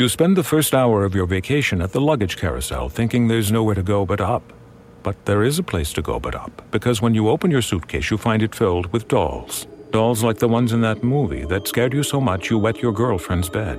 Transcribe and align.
You 0.00 0.08
spend 0.08 0.34
the 0.34 0.42
first 0.42 0.74
hour 0.74 1.04
of 1.04 1.14
your 1.14 1.26
vacation 1.26 1.82
at 1.82 1.92
the 1.92 2.00
luggage 2.00 2.38
carousel 2.38 2.88
thinking 2.88 3.28
there's 3.28 3.52
nowhere 3.52 3.74
to 3.74 3.82
go 3.82 4.06
but 4.06 4.22
up. 4.22 4.54
But 5.02 5.26
there 5.26 5.42
is 5.42 5.58
a 5.58 5.62
place 5.62 5.92
to 5.92 6.00
go 6.00 6.18
but 6.18 6.34
up, 6.34 6.62
because 6.70 7.02
when 7.02 7.12
you 7.12 7.28
open 7.28 7.50
your 7.50 7.60
suitcase, 7.60 8.10
you 8.10 8.16
find 8.16 8.42
it 8.42 8.54
filled 8.54 8.90
with 8.94 9.08
dolls. 9.08 9.66
Dolls 9.90 10.22
like 10.22 10.38
the 10.38 10.48
ones 10.48 10.72
in 10.72 10.80
that 10.80 11.04
movie 11.04 11.44
that 11.50 11.68
scared 11.68 11.92
you 11.92 12.02
so 12.02 12.18
much 12.18 12.48
you 12.48 12.56
wet 12.56 12.80
your 12.80 12.92
girlfriend's 12.92 13.50
bed. 13.50 13.78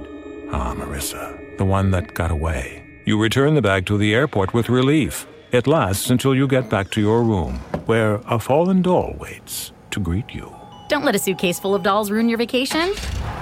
Ah, 0.51 0.75
Marissa, 0.75 1.57
the 1.57 1.65
one 1.65 1.89
that 1.89 2.13
got 2.13 2.29
away. 2.29 2.83
You 3.07 3.19
return 3.19 3.55
the 3.55 3.61
bag 3.63 3.87
to 3.87 3.97
the 3.97 4.13
airport 4.13 4.53
with 4.53 4.69
relief. 4.69 5.25
It 5.51 5.65
lasts 5.65 6.11
until 6.11 6.35
you 6.35 6.47
get 6.47 6.69
back 6.69 6.91
to 6.91 7.01
your 7.01 7.23
room, 7.23 7.55
where 7.87 8.21
a 8.27 8.37
fallen 8.37 8.83
doll 8.83 9.15
waits 9.17 9.71
to 9.89 9.99
greet 9.99 10.35
you. 10.35 10.55
Don't 10.87 11.03
let 11.03 11.15
a 11.15 11.19
suitcase 11.19 11.59
full 11.59 11.73
of 11.73 11.81
dolls 11.81 12.11
ruin 12.11 12.29
your 12.29 12.37
vacation. 12.37 12.93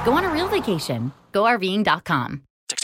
Go 0.05 0.13
on 0.13 0.23
a 0.23 0.31
real 0.31 0.47
vacation. 0.47 1.11
GoRVing.com. 1.33 2.43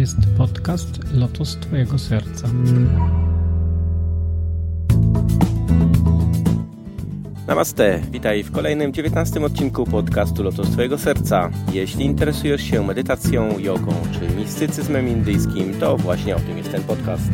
jest 0.00 0.16
podcast 0.38 1.14
Lotos 1.14 1.56
Twojego 1.56 1.98
Serca. 1.98 2.48
Namaste, 7.46 8.02
witaj 8.10 8.42
w 8.42 8.52
kolejnym 8.52 8.92
19 8.92 9.44
odcinku 9.44 9.84
podcastu 9.84 10.42
Lotos 10.42 10.70
Twojego 10.70 10.98
Serca. 10.98 11.50
Jeśli 11.72 12.04
interesujesz 12.04 12.62
się 12.62 12.86
medytacją, 12.86 13.58
jogą 13.58 13.92
czy 14.12 14.36
mistycyzmem 14.36 15.08
indyjskim, 15.08 15.74
to 15.80 15.96
właśnie 15.96 16.36
o 16.36 16.40
tym 16.40 16.58
jest 16.58 16.72
ten 16.72 16.82
podcast. 16.82 17.30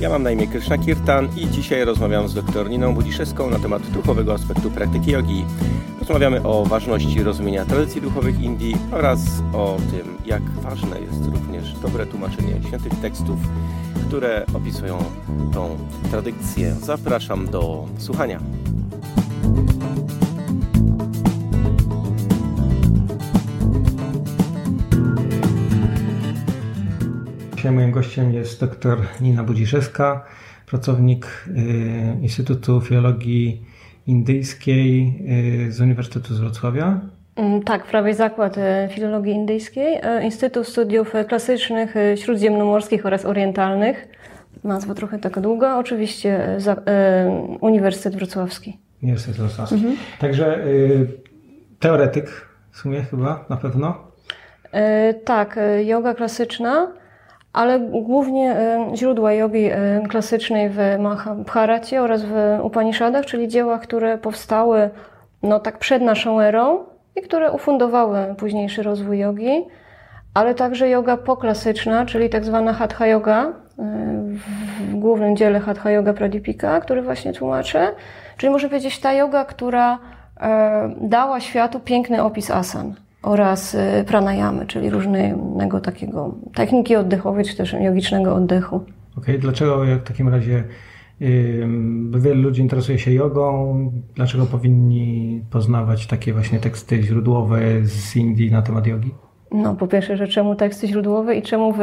Ja 0.00 0.08
mam 0.08 0.22
na 0.22 0.30
imię 0.30 0.46
Krishna 0.46 0.78
Kirtan 0.78 1.28
i 1.36 1.48
dzisiaj 1.48 1.84
rozmawiam 1.84 2.28
z 2.28 2.34
dr 2.34 2.70
Niną 2.70 2.94
Budziszewską 2.94 3.50
na 3.50 3.58
temat 3.58 3.82
duchowego 3.82 4.34
aspektu 4.34 4.70
praktyki 4.70 5.10
jogi. 5.10 5.44
Rozmawiamy 5.98 6.42
o 6.42 6.64
ważności 6.64 7.22
rozumienia 7.22 7.64
tradycji 7.64 8.00
duchowych 8.00 8.40
Indii 8.40 8.76
oraz 8.92 9.20
o 9.52 9.76
tym, 9.90 10.16
jak 10.26 10.42
ważne 10.42 11.00
jest 11.00 11.24
również 11.24 11.74
dobre 11.82 12.06
tłumaczenie 12.06 12.60
świętych 12.66 13.00
tekstów, 13.00 13.38
które 14.08 14.46
opisują 14.54 14.98
tą 15.52 15.76
tradycję. 16.10 16.74
Zapraszam 16.74 17.50
do 17.50 17.86
słuchania. 17.98 18.40
Dzisiaj 27.68 27.76
moim 27.76 27.90
gościem 27.90 28.32
jest 28.32 28.60
dr 28.60 28.98
Nina 29.20 29.44
Budziszewska, 29.44 30.24
pracownik 30.66 31.26
y, 31.48 32.22
Instytutu 32.22 32.80
Filologii 32.80 33.62
Indyjskiej 34.06 35.14
y, 35.68 35.72
z 35.72 35.80
Uniwersytetu 35.80 36.34
z 36.34 36.40
Wrocławia. 36.40 37.00
Mm, 37.36 37.62
Tak, 37.62 37.86
prawie 37.86 38.14
zakład 38.14 38.58
e, 38.58 38.88
filologii 38.92 39.32
indyjskiej, 39.32 40.00
Instytut 40.22 40.68
Studiów 40.68 41.12
Klasycznych, 41.28 41.94
Śródziemnomorskich 42.16 43.06
oraz 43.06 43.24
Orientalnych. 43.24 44.08
Nazwa 44.64 44.94
trochę 44.94 45.18
taka 45.18 45.40
długa, 45.40 45.78
oczywiście 45.78 46.54
za, 46.58 46.76
Uniwersytet 47.60 48.16
Wrocławski. 48.16 48.78
Uniwersytet 49.02 49.36
Wrocławski. 49.36 49.96
Także 50.18 50.64
y, 50.66 51.06
teoretyk 51.78 52.48
w 52.70 52.78
sumie 52.78 53.02
chyba, 53.02 53.44
na 53.48 53.56
pewno. 53.56 54.08
Tak, 55.24 55.58
yoga 55.84 56.14
klasyczna, 56.14 56.92
ale 57.58 57.80
głównie 57.80 58.52
e, 58.52 58.90
źródła 58.94 59.32
jogi 59.32 59.66
e, 59.66 60.02
klasycznej 60.08 60.70
w 60.70 60.78
Mahabharacie 60.98 62.02
oraz 62.02 62.22
w 62.24 62.58
Upanishadach, 62.62 63.26
czyli 63.26 63.48
dzieła, 63.48 63.78
które 63.78 64.18
powstały 64.18 64.90
no, 65.42 65.60
tak 65.60 65.78
przed 65.78 66.02
naszą 66.02 66.40
erą 66.40 66.84
i 67.16 67.22
które 67.22 67.52
ufundowały 67.52 68.34
późniejszy 68.36 68.82
rozwój 68.82 69.18
jogi, 69.18 69.64
ale 70.34 70.54
także 70.54 70.88
yoga 70.88 71.16
poklasyczna, 71.16 72.06
czyli 72.06 72.30
tak 72.30 72.44
zwana 72.44 72.72
Hatha 72.72 73.06
Yoga, 73.06 73.46
e, 73.46 73.52
w 74.90 74.94
głównym 74.94 75.36
dziele 75.36 75.60
Hatha 75.60 75.90
Yoga 75.90 76.12
Pradipika, 76.12 76.80
który 76.80 77.02
właśnie 77.02 77.32
tłumaczę. 77.32 77.92
Czyli 78.36 78.52
można 78.52 78.68
powiedzieć 78.68 79.00
ta 79.00 79.12
yoga, 79.12 79.44
która 79.44 79.98
e, 80.40 80.90
dała 81.00 81.40
światu 81.40 81.80
piękny 81.80 82.22
opis 82.22 82.50
asan 82.50 82.94
oraz 83.22 83.74
e, 83.74 84.04
pranayamy, 84.04 84.66
czyli 84.66 84.90
różnego 84.90 85.80
takiego 85.80 86.34
techniki 86.54 86.96
oddechowej, 86.96 87.44
czy 87.44 87.56
też 87.56 87.72
jogicznego 87.72 88.34
oddechu. 88.34 88.80
Okej, 89.18 89.38
dlaczego 89.38 89.84
jak 89.84 90.00
w 90.00 90.08
takim 90.08 90.28
razie 90.28 90.64
y, 91.22 91.66
bo 92.00 92.20
wielu 92.20 92.42
ludzi 92.42 92.62
interesuje 92.62 92.98
się 92.98 93.12
jogą, 93.12 93.92
dlaczego 94.14 94.46
powinni 94.46 95.42
poznawać 95.50 96.06
takie 96.06 96.32
właśnie 96.32 96.60
teksty 96.60 97.02
źródłowe 97.02 97.60
z 97.82 98.16
Indii 98.16 98.50
na 98.50 98.62
temat 98.62 98.86
jogi? 98.86 99.10
No, 99.52 99.74
po 99.74 99.86
pierwsze, 99.86 100.16
że 100.16 100.28
czemu 100.28 100.54
teksty 100.54 100.86
źródłowe 100.86 101.34
i 101.34 101.42
czemu 101.42 101.72
w 101.72 101.78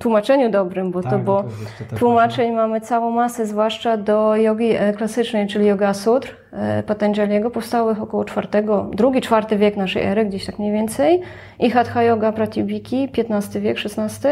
tłumaczeniu 0.00 0.50
dobrym, 0.50 0.90
bo 0.90 1.02
Tak, 1.02 1.12
to 1.12 1.18
no 1.18 1.24
bo 1.24 1.42
to 1.42 1.48
też 1.90 1.98
tłumaczeń 1.98 2.52
mamy 2.52 2.80
całą 2.80 3.10
masę, 3.10 3.46
zwłaszcza 3.46 3.96
do 3.96 4.36
jogi 4.36 4.70
e, 4.70 4.92
klasycznej, 4.92 5.46
czyli 5.46 5.66
Yoga 5.66 5.94
Sutr 5.94 6.36
e, 6.52 6.82
Patanjaliego, 6.82 7.50
powstałych 7.50 8.02
około 8.02 8.24
czwartego, 8.24 8.90
drugi, 8.92 9.20
czwarty 9.20 9.56
wiek 9.56 9.76
naszej 9.76 10.02
ery, 10.02 10.24
gdzieś 10.24 10.46
tak 10.46 10.58
mniej 10.58 10.72
więcej, 10.72 11.20
i 11.58 11.70
Hatha 11.70 12.02
Yoga 12.02 12.32
Pratibhiki, 12.32 13.08
XV 13.18 13.60
wiek, 13.60 13.76
XVI. 13.84 14.28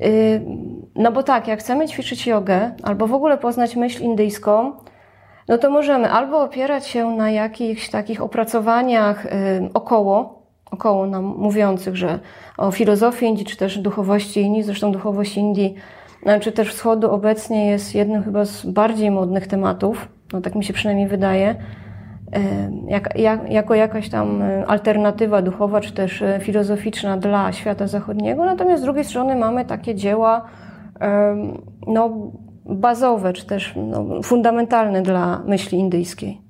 Y, 0.00 0.40
No 0.96 1.12
bo 1.12 1.22
tak, 1.22 1.48
jak 1.48 1.60
chcemy 1.60 1.88
ćwiczyć 1.88 2.26
jogę, 2.26 2.70
albo 2.82 3.06
w 3.06 3.14
ogóle 3.14 3.38
poznać 3.38 3.76
myśl 3.76 4.02
indyjską, 4.02 4.72
no 5.48 5.58
to 5.58 5.70
możemy 5.70 6.10
albo 6.10 6.42
opierać 6.42 6.86
się 6.86 7.10
na 7.10 7.30
jakichś 7.30 7.90
takich 7.90 8.22
opracowaniach 8.22 9.26
około, 9.74 10.43
około 10.74 11.06
nam 11.06 11.24
mówiących, 11.24 11.96
że 11.96 12.18
o 12.58 12.70
filozofii 12.70 13.26
Indii, 13.26 13.44
czy 13.46 13.56
też 13.56 13.78
duchowości 13.78 14.40
Indii, 14.40 14.62
zresztą 14.62 14.92
duchowość 14.92 15.36
Indii, 15.36 15.74
no, 16.26 16.40
czy 16.40 16.52
też 16.52 16.68
wschodu 16.68 17.10
obecnie 17.10 17.66
jest 17.66 17.94
jednym 17.94 18.22
chyba 18.22 18.44
z 18.44 18.66
bardziej 18.66 19.10
modnych 19.10 19.46
tematów, 19.46 20.08
no 20.32 20.40
tak 20.40 20.54
mi 20.54 20.64
się 20.64 20.72
przynajmniej 20.72 21.08
wydaje, 21.08 21.56
jak, 22.88 23.18
jak, 23.18 23.50
jako 23.50 23.74
jakaś 23.74 24.08
tam 24.08 24.42
y, 24.42 24.66
alternatywa 24.66 25.42
duchowa, 25.42 25.80
czy 25.80 25.92
też 25.92 26.22
y, 26.22 26.38
filozoficzna 26.40 27.16
dla 27.16 27.52
świata 27.52 27.86
zachodniego. 27.86 28.44
Natomiast 28.44 28.82
z 28.82 28.84
drugiej 28.84 29.04
strony 29.04 29.36
mamy 29.36 29.64
takie 29.64 29.94
dzieła 29.94 30.44
no, 31.86 32.10
bazowe, 32.66 33.32
czy 33.32 33.46
też 33.46 33.74
no, 33.76 34.22
fundamentalne 34.22 35.02
dla 35.02 35.42
myśli 35.46 35.78
indyjskiej. 35.78 36.40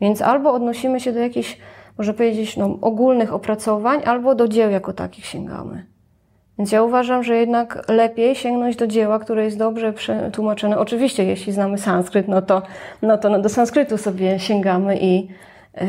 Więc 0.00 0.22
albo 0.22 0.52
odnosimy 0.52 1.00
się 1.00 1.12
do 1.12 1.18
jakichś, 1.18 1.58
można 1.98 2.12
powiedzieć, 2.12 2.56
no, 2.56 2.78
ogólnych 2.80 3.32
opracowań, 3.32 4.00
albo 4.04 4.34
do 4.34 4.48
dzieł 4.48 4.70
jako 4.70 4.92
takich 4.92 5.26
sięgamy. 5.26 5.86
Więc 6.58 6.72
ja 6.72 6.82
uważam, 6.82 7.22
że 7.22 7.36
jednak 7.36 7.88
lepiej 7.88 8.34
sięgnąć 8.34 8.76
do 8.76 8.86
dzieła, 8.86 9.18
które 9.18 9.44
jest 9.44 9.58
dobrze 9.58 9.92
przetłumaczone. 9.92 10.78
Oczywiście, 10.78 11.24
jeśli 11.24 11.52
znamy 11.52 11.78
sanskryt, 11.78 12.28
no 12.28 12.42
to, 12.42 12.62
no 13.02 13.18
to 13.18 13.28
no 13.28 13.38
do 13.38 13.48
sanskrytu 13.48 13.98
sobie 13.98 14.38
sięgamy 14.38 14.98
i, 15.00 15.28
e, 15.74 15.86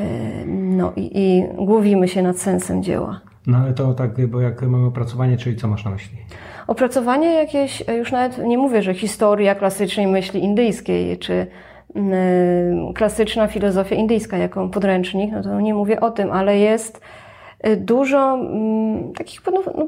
no, 0.48 0.94
i, 0.96 1.12
i 1.20 1.44
głowimy 1.66 2.08
się 2.08 2.22
nad 2.22 2.38
sensem 2.38 2.84
dzieła. 2.84 3.22
No 3.48 3.58
ale 3.58 3.74
to 3.74 3.94
tak, 3.94 4.28
bo 4.28 4.42
jak 4.42 4.62
mamy 4.62 4.88
opracowanie, 4.88 5.38
czyli 5.38 5.56
co 5.56 5.68
masz 5.68 5.86
na 5.86 5.92
myśli? 5.92 6.18
Opracowanie 6.68 7.34
jakieś, 7.34 7.84
już 7.98 8.12
nawet 8.12 8.38
nie 8.38 8.58
mówię, 8.58 8.82
że 8.82 8.94
historia 8.94 9.56
klasycznej 9.56 10.08
myśli 10.08 10.44
indyjskiej, 10.44 11.18
czy 11.18 11.48
klasyczna 12.96 13.48
filozofia 13.48 13.96
indyjska 13.96 14.38
jako 14.38 14.68
podręcznik, 14.68 15.32
no 15.32 15.44
to 15.44 15.62
nie 15.62 15.74
mówię 15.74 16.00
o 16.00 16.12
tym, 16.12 16.32
ale 16.32 16.58
jest 16.58 17.02
y, 17.68 17.76
dużo 17.78 18.34
mm, 18.34 19.14
takich 19.14 19.42
no, 19.54 19.64
no, 19.78 19.88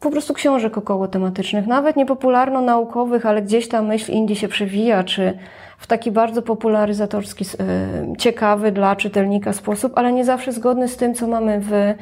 po 0.00 0.10
prostu 0.10 0.34
książek 0.34 0.78
około 0.78 1.08
tematycznych, 1.08 1.66
nawet 1.66 1.96
niepopularno-naukowych, 1.96 3.26
ale 3.26 3.42
gdzieś 3.42 3.68
ta 3.68 3.82
myśl 3.82 4.12
Indii 4.12 4.36
się 4.36 4.48
przewija, 4.48 5.04
czy 5.04 5.38
w 5.78 5.86
taki 5.86 6.10
bardzo 6.10 6.42
popularyzatorski, 6.42 7.44
y, 7.44 8.16
ciekawy 8.18 8.72
dla 8.72 8.96
czytelnika 8.96 9.52
sposób, 9.52 9.92
ale 9.96 10.12
nie 10.12 10.24
zawsze 10.24 10.52
zgodny 10.52 10.88
z 10.88 10.96
tym, 10.96 11.14
co 11.14 11.26
mamy 11.26 11.60
w 11.60 11.72
y, 11.72 11.94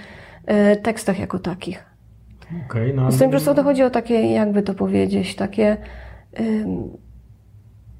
tekstach 0.83 1.19
jako 1.19 1.39
takich. 1.39 1.85
Okay, 2.67 2.93
no, 2.95 3.13
Z 3.13 3.19
tym 3.19 3.27
po 3.27 3.31
prostu 3.31 3.55
to 3.55 3.63
chodzi 3.63 3.83
o 3.83 3.91
takie, 3.91 4.33
jakby 4.33 4.63
to 4.63 4.75
powiedzieć, 4.75 5.37
takie, 5.37 5.77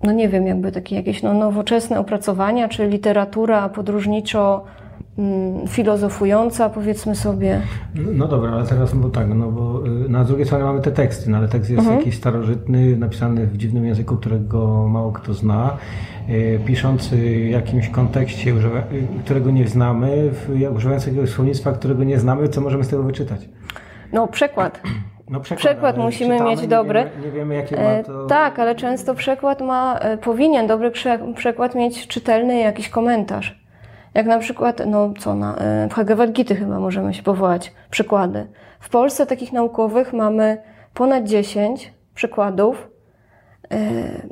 no 0.07 0.13
nie 0.13 0.29
wiem, 0.29 0.47
jakby 0.47 0.73
takie 0.73 0.97
jakieś 0.97 1.23
no, 1.23 1.35
nowoczesne 1.35 2.01
opracowania, 2.01 2.69
czy 2.69 2.89
literatura 2.89 3.69
podróżniczo 3.69 4.65
mm, 5.19 5.69
filozofująca, 5.69 6.69
powiedzmy 6.69 7.17
sobie. 7.17 7.61
No 7.95 8.29
dobra, 8.29 8.51
ale 8.51 8.67
teraz, 8.67 8.95
bo 8.95 9.09
tak, 9.09 9.29
no 9.35 9.51
bo 9.51 9.87
y, 9.87 10.09
na 10.09 10.25
drugiej 10.25 10.47
stronie 10.47 10.65
mamy 10.65 10.81
te 10.81 10.91
teksty, 10.91 11.31
no 11.31 11.37
ale 11.37 11.49
tekst 11.49 11.71
jest 11.71 11.81
mhm. 11.81 11.99
jakiś 11.99 12.17
starożytny, 12.17 12.97
napisany 12.97 13.47
w 13.47 13.57
dziwnym 13.57 13.85
języku, 13.85 14.17
którego 14.17 14.89
mało 14.89 15.13
kto 15.13 15.35
zna, 15.35 15.77
y, 16.29 16.61
piszący 16.67 17.17
w 17.17 17.51
jakimś 17.51 17.89
kontekście, 17.89 18.51
y, 18.51 18.55
którego 19.25 19.51
nie 19.51 19.69
znamy, 19.69 20.31
używając 20.77 21.07
jakiegoś 21.07 21.31
słownictwa, 21.31 21.73
którego 21.73 22.05
nie 22.05 22.19
znamy, 22.19 22.49
co 22.49 22.61
możemy 22.61 22.85
z 22.85 22.89
tego 22.89 23.03
wyczytać? 23.03 23.49
No 24.13 24.29
przekład. 24.29 24.83
No 25.31 25.41
przekład, 25.41 25.59
przekład 25.59 25.97
musimy 25.97 26.35
czytamy, 26.35 26.51
mieć 26.51 26.67
dobry. 26.67 27.01
Nie 27.01 27.11
wiemy, 27.11 27.27
nie 27.27 27.33
wiemy 27.33 27.55
jakie 27.55 27.77
ma 27.77 28.03
to... 28.03 28.25
E, 28.25 28.27
tak, 28.29 28.59
ale 28.59 28.75
często 28.75 29.15
przekład 29.15 29.61
ma, 29.61 29.99
e, 29.99 30.17
powinien 30.17 30.67
dobry 30.67 30.93
przekład 31.35 31.75
mieć 31.75 32.07
czytelny 32.07 32.59
jakiś 32.59 32.89
komentarz. 32.89 33.61
Jak 34.15 34.27
na 34.27 34.39
przykład, 34.39 34.83
no 34.87 35.13
co, 35.19 35.35
na, 35.35 35.57
e, 35.57 35.89
w 35.91 35.95
Hagavad 35.95 36.33
Gita 36.33 36.55
chyba 36.55 36.81
możemy 36.81 37.15
się 37.15 37.23
powołać, 37.23 37.73
przykłady. 37.91 38.47
W 38.81 38.89
Polsce 38.89 39.27
takich 39.27 39.53
naukowych 39.53 40.13
mamy 40.13 40.59
ponad 40.95 41.25
10 41.25 41.93
przykładów. 42.15 42.89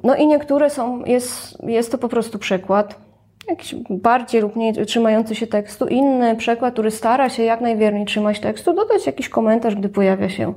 No 0.02 0.14
i 0.14 0.26
niektóre 0.26 0.70
są, 0.70 1.04
jest, 1.04 1.62
jest 1.62 1.92
to 1.92 1.98
po 1.98 2.08
prostu 2.08 2.38
przekład, 2.38 3.00
jakiś 3.48 3.74
bardziej 3.90 4.40
lub 4.40 4.56
mniej 4.56 4.72
trzymający 4.86 5.34
się 5.34 5.46
tekstu, 5.46 5.86
inny 5.86 6.36
przekład, 6.36 6.72
który 6.72 6.90
stara 6.90 7.28
się 7.28 7.42
jak 7.42 7.60
najwierniej 7.60 8.04
trzymać 8.04 8.40
tekstu, 8.40 8.72
dodać 8.72 9.06
jakiś 9.06 9.28
komentarz, 9.28 9.74
gdy 9.74 9.88
pojawia 9.88 10.28
się 10.28 10.54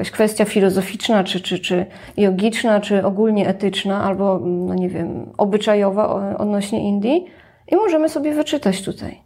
jakaś 0.00 0.10
kwestia 0.10 0.44
filozoficzna, 0.44 1.24
czy, 1.24 1.40
czy, 1.40 1.58
czy 1.58 1.86
jogiczna, 2.16 2.80
czy 2.80 3.04
ogólnie 3.04 3.48
etyczna, 3.48 4.04
albo, 4.04 4.40
no 4.44 4.74
nie 4.74 4.88
wiem, 4.88 5.26
obyczajowa 5.38 6.36
odnośnie 6.36 6.88
Indii 6.88 7.24
i 7.72 7.76
możemy 7.76 8.08
sobie 8.08 8.34
wyczytać 8.34 8.82
tutaj. 8.82 9.20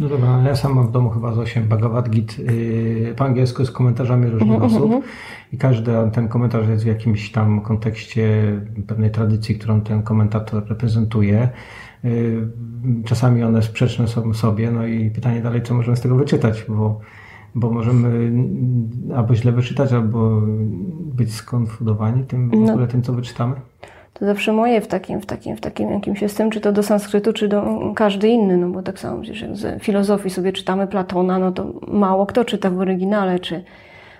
No 0.00 0.08
dobra, 0.08 0.42
ja 0.46 0.56
sam 0.56 0.74
mam 0.74 0.88
w 0.88 0.90
domu 0.90 1.10
chyba 1.10 1.32
z 1.32 1.38
8 1.38 1.68
Bhagavad 1.68 2.10
Git 2.10 2.38
yy, 2.38 3.14
po 3.16 3.24
angielsku 3.24 3.64
z 3.64 3.70
komentarzami 3.70 4.26
różnych 4.26 4.58
mm 4.58 4.60
-hmm. 4.60 4.76
osób 4.76 5.04
i 5.52 5.58
każdy 5.58 5.92
ten 6.12 6.28
komentarz 6.28 6.68
jest 6.68 6.84
w 6.84 6.86
jakimś 6.86 7.32
tam 7.32 7.60
kontekście 7.60 8.26
pewnej 8.86 9.10
tradycji, 9.10 9.58
którą 9.58 9.80
ten 9.80 10.02
komentator 10.02 10.68
reprezentuje. 10.68 11.48
Yy, 12.04 12.48
czasami 13.04 13.44
one 13.44 13.62
sprzeczne 13.62 14.08
są 14.08 14.34
sobie, 14.34 14.70
no 14.70 14.86
i 14.86 15.10
pytanie 15.10 15.40
dalej, 15.40 15.62
co 15.62 15.74
możemy 15.74 15.96
z 15.96 16.00
tego 16.00 16.16
wyczytać, 16.16 16.64
bo 16.68 17.00
bo 17.54 17.70
możemy 17.70 18.32
albo 19.16 19.34
źle 19.34 19.52
wyczytać, 19.52 19.92
albo 19.92 20.40
być 21.14 21.34
skonfudowani 21.34 22.24
tym, 22.24 22.50
w 22.50 22.54
no. 22.54 22.72
ogóle 22.72 22.86
tym, 22.86 23.02
co 23.02 23.12
wyczytamy? 23.12 23.54
To 24.14 24.26
zawsze 24.26 24.52
moje 24.52 24.80
w 24.80 24.86
takim, 24.86 25.20
w 25.20 25.26
takim, 25.26 25.56
w 25.56 25.60
takim 25.60 25.90
jakimś 25.90 26.18
system, 26.18 26.50
czy 26.50 26.60
to 26.60 26.72
do 26.72 26.82
sanskrytu, 26.82 27.32
czy 27.32 27.48
do 27.48 27.62
każdy 27.94 28.28
inny, 28.28 28.56
no 28.56 28.68
bo 28.68 28.82
tak 28.82 28.98
samo 28.98 29.22
przecież 29.22 29.42
jak 29.42 29.56
z 29.56 29.82
filozofii 29.82 30.30
sobie 30.30 30.52
czytamy 30.52 30.86
Platona, 30.86 31.38
no 31.38 31.52
to 31.52 31.72
mało 31.88 32.26
kto 32.26 32.44
czyta 32.44 32.70
w 32.70 32.78
oryginale, 32.78 33.38
czy, 33.38 33.64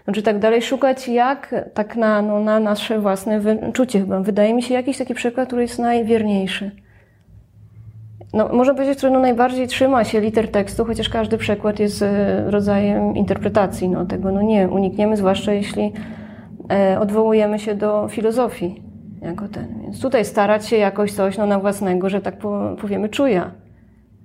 no, 0.07 0.13
czy 0.13 0.23
tak 0.23 0.39
dalej 0.39 0.63
szukać 0.63 1.09
jak 1.09 1.55
tak 1.75 1.97
na, 1.97 2.23
no, 2.23 2.41
na 2.41 2.61
nasze 2.61 3.01
własne 3.01 3.41
wyczucie 3.41 4.01
chyba. 4.01 4.21
Wydaje 4.21 4.55
mi 4.55 4.63
się 4.63 4.75
jakiś 4.75 4.99
taki 4.99 5.15
przykład, 5.15 5.47
który 5.47 5.63
jest 5.63 5.79
najwierniejszy 5.79 6.71
no, 8.33 8.49
można 8.49 8.75
powiedzieć, 8.75 8.99
który 8.99 9.13
no, 9.13 9.21
najbardziej 9.21 9.67
trzyma 9.67 10.05
się 10.05 10.21
liter 10.21 10.51
tekstu, 10.51 10.85
chociaż 10.85 11.09
każdy 11.09 11.39
przekład 11.39 11.79
jest 11.79 12.03
e, 12.03 12.51
rodzajem 12.51 13.17
interpretacji. 13.17 13.89
No, 13.89 14.07
tego 14.07 14.33
no, 14.33 14.43
nie 14.43 14.69
unikniemy, 14.69 15.17
zwłaszcza 15.17 15.53
jeśli 15.53 15.93
e, 16.73 17.01
odwołujemy 17.01 17.59
się 17.59 17.75
do 17.75 18.09
filozofii 18.09 18.83
jako 19.23 19.49
ten. 19.49 19.83
Więc 19.83 20.01
tutaj 20.01 20.25
starać 20.25 20.67
się 20.67 20.77
jakoś 20.77 21.13
coś 21.13 21.39
no, 21.39 21.47
na 21.47 21.59
własnego, 21.59 22.09
że 22.09 22.21
tak 22.21 22.37
powiemy, 22.81 23.09
czuja. 23.09 23.51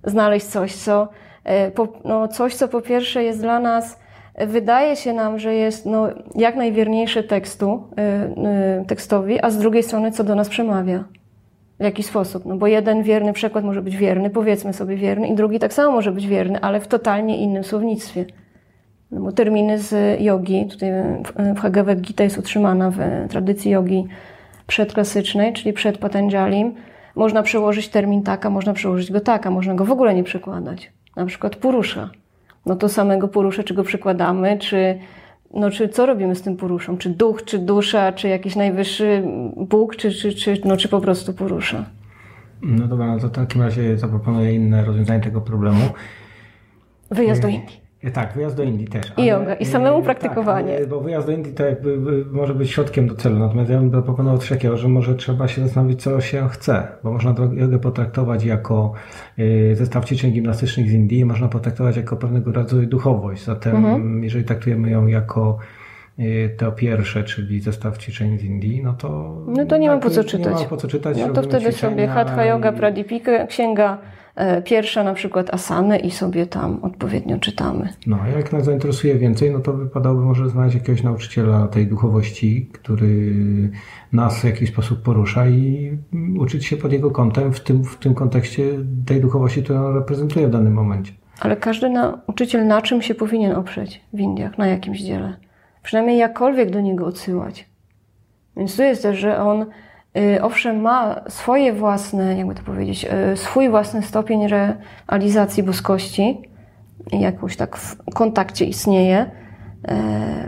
Znaleźć 0.03 0.45
coś, 0.45 0.75
co, 0.75 1.07
e, 1.43 1.71
po, 1.71 1.87
no, 2.05 2.27
coś, 2.27 2.55
co 2.55 2.67
po 2.67 2.81
pierwsze 2.81 3.23
jest 3.23 3.41
dla 3.41 3.59
nas, 3.59 3.99
wydaje 4.47 4.95
się 4.95 5.13
nam, 5.13 5.39
że 5.39 5.53
jest 5.53 5.85
no, 5.85 6.07
jak 6.35 6.55
najwierniejsze 6.55 7.23
tekstu, 7.23 7.83
tekstowi, 8.87 9.41
a 9.41 9.49
z 9.49 9.57
drugiej 9.57 9.83
strony, 9.83 10.11
co 10.11 10.23
do 10.23 10.35
nas 10.35 10.49
przemawia 10.49 11.03
w 11.79 11.83
jaki 11.83 12.03
sposób. 12.03 12.45
No 12.45 12.55
bo 12.57 12.67
jeden 12.67 13.03
wierny 13.03 13.33
przekład 13.33 13.65
może 13.65 13.81
być 13.81 13.97
wierny, 13.97 14.29
powiedzmy 14.29 14.73
sobie 14.73 14.95
wierny, 14.95 15.27
i 15.27 15.35
drugi 15.35 15.59
tak 15.59 15.73
samo 15.73 15.91
może 15.91 16.11
być 16.11 16.27
wierny, 16.27 16.59
ale 16.61 16.79
w 16.79 16.87
totalnie 16.87 17.37
innym 17.37 17.63
słownictwie. 17.63 18.25
No 19.11 19.21
bo 19.21 19.31
terminy 19.31 19.79
z 19.79 20.21
jogi, 20.21 20.65
tutaj 20.65 20.89
w 21.23 21.61
Bhagavad 21.61 22.01
Gita 22.01 22.23
jest 22.23 22.37
utrzymana 22.37 22.91
w 22.91 22.99
tradycji 23.29 23.71
jogi 23.71 24.07
przedklasycznej, 24.67 25.53
czyli 25.53 25.73
przed 25.73 25.97
Patanjalim, 25.97 26.75
można 27.15 27.43
przełożyć 27.43 27.89
termin 27.89 28.23
taka, 28.23 28.49
można 28.49 28.73
przełożyć 28.73 29.11
go 29.11 29.19
taka, 29.19 29.51
można 29.51 29.75
go 29.75 29.85
w 29.85 29.91
ogóle 29.91 30.15
nie 30.15 30.23
przekładać. 30.23 30.91
Na 31.15 31.25
przykład 31.25 31.55
purusza. 31.55 32.09
No 32.65 32.75
to 32.75 32.89
samego 32.89 33.27
purusza, 33.27 33.63
czy 33.63 33.73
go 33.73 33.83
przekładamy, 33.83 34.57
czy 34.57 34.99
no, 35.55 35.71
czy 35.71 35.89
co 35.89 36.05
robimy 36.05 36.35
z 36.35 36.41
tym 36.41 36.57
poruszą? 36.57 36.97
Czy 36.97 37.09
duch, 37.09 37.43
czy 37.43 37.59
dusza, 37.59 38.11
czy 38.11 38.27
jakiś 38.27 38.55
najwyższy 38.55 39.23
Bóg, 39.57 39.95
czy, 39.95 40.11
czy, 40.11 40.33
czy, 40.33 40.61
no, 40.65 40.77
czy 40.77 40.89
po 40.89 41.01
prostu 41.01 41.33
porusza? 41.33 41.85
No 42.61 42.87
dobra, 42.87 43.07
no 43.07 43.19
to 43.19 43.27
w 43.27 43.31
takim 43.31 43.61
razie 43.61 43.97
zaproponuję 43.97 44.53
inne 44.53 44.85
rozwiązanie 44.85 45.21
tego 45.21 45.41
problemu. 45.41 45.89
Wyjazd 47.11 47.41
do 47.41 47.47
Indii. 47.47 47.84
E, 48.05 48.11
tak, 48.11 48.33
wyjazd 48.33 48.57
do 48.57 48.63
Indii 48.63 48.87
też. 48.87 49.13
I 49.17 49.25
yoga, 49.25 49.55
i 49.55 49.65
samemu 49.65 49.97
tak, 49.97 50.05
praktykowanie. 50.05 50.79
Tak, 50.79 50.87
bo 50.89 51.01
wyjazd 51.01 51.27
do 51.27 51.33
Indii 51.33 51.53
to 51.53 51.65
jakby 51.65 52.25
może 52.31 52.55
być 52.55 52.71
środkiem 52.71 53.07
do 53.07 53.15
celu. 53.15 53.39
Natomiast 53.39 53.69
ja 53.69 53.79
bym 53.79 53.91
proponował 53.91 54.37
coś 54.37 54.49
takiego, 54.49 54.77
że 54.77 54.87
może 54.87 55.15
trzeba 55.15 55.47
się 55.47 55.61
zastanowić, 55.61 56.01
co 56.01 56.21
się 56.21 56.49
chce. 56.49 56.87
Bo 57.03 57.11
można 57.11 57.35
jogę 57.53 57.79
potraktować 57.79 58.43
jako 58.43 58.93
e, 59.37 59.75
zestaw 59.75 60.05
ćwiczeń 60.05 60.31
gimnastycznych 60.31 60.89
z 60.89 60.93
Indii, 60.93 61.25
można 61.25 61.47
potraktować 61.47 61.97
jako 61.97 62.15
pewnego 62.15 62.51
rodzaju 62.51 62.87
duchowość. 62.87 63.43
Zatem 63.43 63.75
mhm. 63.75 64.23
jeżeli 64.23 64.45
traktujemy 64.45 64.89
ją 64.89 65.07
jako 65.07 65.57
e, 66.19 66.49
to 66.49 66.71
pierwsze, 66.71 67.23
czyli 67.23 67.59
zestaw 67.61 67.97
ćwiczeń 67.97 68.39
z 68.39 68.43
Indii, 68.43 68.83
no 68.83 68.93
to... 68.93 69.37
No 69.47 69.65
to 69.65 69.77
nie 69.77 69.89
ma 69.89 69.97
po 69.97 70.09
co 70.09 70.23
czytać. 70.23 70.55
Nie 70.55 70.63
ma 70.63 70.69
po 70.69 70.77
co 70.77 70.87
czytać. 70.87 71.17
No 71.17 71.33
to 71.33 71.43
wtedy 71.43 71.71
sobie 71.71 72.07
Hatha 72.07 72.45
Yoga 72.45 72.71
Pradipika, 72.71 73.47
księga 73.47 73.97
E, 74.35 74.61
pierwsza 74.61 75.03
na 75.03 75.13
przykład 75.13 75.53
asanę 75.53 75.99
i 75.99 76.11
sobie 76.11 76.45
tam 76.45 76.79
odpowiednio 76.83 77.39
czytamy. 77.39 77.89
No, 78.07 78.17
jak 78.37 78.53
nas 78.53 78.65
zainteresuje 78.65 79.15
więcej, 79.15 79.51
no 79.51 79.59
to 79.59 79.73
wypadałoby 79.73 80.25
może 80.25 80.49
znaleźć 80.49 80.75
jakiegoś 80.75 81.03
nauczyciela 81.03 81.67
tej 81.67 81.87
duchowości, 81.87 82.69
który 82.73 83.33
nas 84.13 84.39
w 84.39 84.43
jakiś 84.43 84.69
sposób 84.69 85.01
porusza 85.01 85.47
i 85.47 85.97
uczyć 86.39 86.65
się 86.65 86.77
pod 86.77 86.91
jego 86.91 87.11
kątem 87.11 87.53
w 87.53 87.59
tym, 87.59 87.83
w 87.83 87.97
tym 87.97 88.13
kontekście 88.13 88.63
tej 89.05 89.21
duchowości, 89.21 89.63
którą 89.63 89.93
reprezentuje 89.93 90.47
w 90.47 90.51
danym 90.51 90.73
momencie. 90.73 91.11
Ale 91.39 91.57
każdy 91.57 91.89
nauczyciel 91.89 92.67
na 92.67 92.81
czym 92.81 93.01
się 93.01 93.15
powinien 93.15 93.55
oprzeć 93.55 94.01
w 94.13 94.19
Indiach, 94.19 94.57
na 94.57 94.67
jakimś 94.67 95.01
dziele? 95.01 95.37
Przynajmniej 95.83 96.17
jakkolwiek 96.17 96.69
do 96.69 96.81
niego 96.81 97.05
odsyłać. 97.05 97.69
Więc 98.57 98.75
tu 98.75 98.83
jest 98.83 99.01
też, 99.01 99.19
że 99.19 99.39
on 99.39 99.65
owszem, 100.41 100.81
ma 100.81 101.21
swoje 101.29 101.73
własne, 101.73 102.37
jakby 102.37 102.55
to 102.55 102.63
powiedzieć, 102.63 103.05
y, 103.33 103.37
swój 103.37 103.69
własny 103.69 104.03
stopień 104.03 104.47
realizacji 104.47 105.63
boskości, 105.63 106.41
jakoś 107.11 107.57
tak 107.57 107.77
w 107.77 107.97
kontakcie 108.13 108.65
istnieje 108.65 109.25
y, 109.25 109.91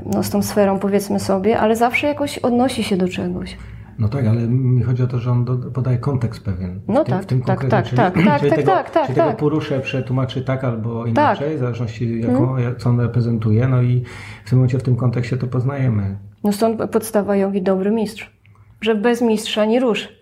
no, 0.05 0.23
z 0.23 0.29
tą 0.29 0.43
sferą, 0.43 0.79
powiedzmy 0.79 1.19
sobie, 1.19 1.59
ale 1.59 1.75
zawsze 1.75 2.07
jakoś 2.07 2.37
odnosi 2.37 2.83
się 2.83 2.97
do 2.97 3.07
czegoś. 3.07 3.57
No 3.99 4.09
tak, 4.09 4.27
ale 4.27 4.47
mi 4.47 4.83
chodzi 4.83 5.03
o 5.03 5.07
to, 5.07 5.19
że 5.19 5.31
on 5.31 5.45
do, 5.45 5.57
podaje 5.57 5.97
kontekst 5.97 6.43
pewien. 6.43 6.79
No 6.87 7.03
tak, 7.03 7.23
w 7.23 7.25
tym 7.25 7.41
tak, 7.41 7.65
tak, 7.65 7.85
czyli, 7.85 7.97
tak, 7.97 8.13
tak, 8.13 8.39
czyli 8.39 8.49
tak, 8.49 8.59
tego, 8.59 8.71
tak, 8.71 8.89
tak, 8.89 9.05
czyli 9.05 9.15
tak. 9.15 9.27
tego 9.27 9.39
poruszę 9.39 9.79
przetłumaczy 9.79 10.41
tak 10.41 10.63
albo 10.63 11.05
inaczej, 11.05 11.47
tak. 11.47 11.57
w 11.57 11.59
zależności 11.59 12.21
jaką, 12.21 12.47
hmm. 12.47 12.75
co 12.77 12.89
on 12.89 12.99
reprezentuje, 12.99 13.67
no 13.67 13.81
i 13.81 14.03
w 14.45 14.49
tym 14.49 14.59
momencie 14.59 14.79
w 14.79 14.83
tym 14.83 14.95
kontekście 14.95 15.37
to 15.37 15.47
poznajemy. 15.47 16.17
No 16.43 16.51
stąd 16.51 16.91
podstawa 16.91 17.35
jogi 17.35 17.61
dobry 17.61 17.91
mistrz 17.91 18.36
że 18.81 18.95
bez 18.95 19.21
mistrza 19.21 19.65
nie 19.65 19.79
rusz. 19.79 20.17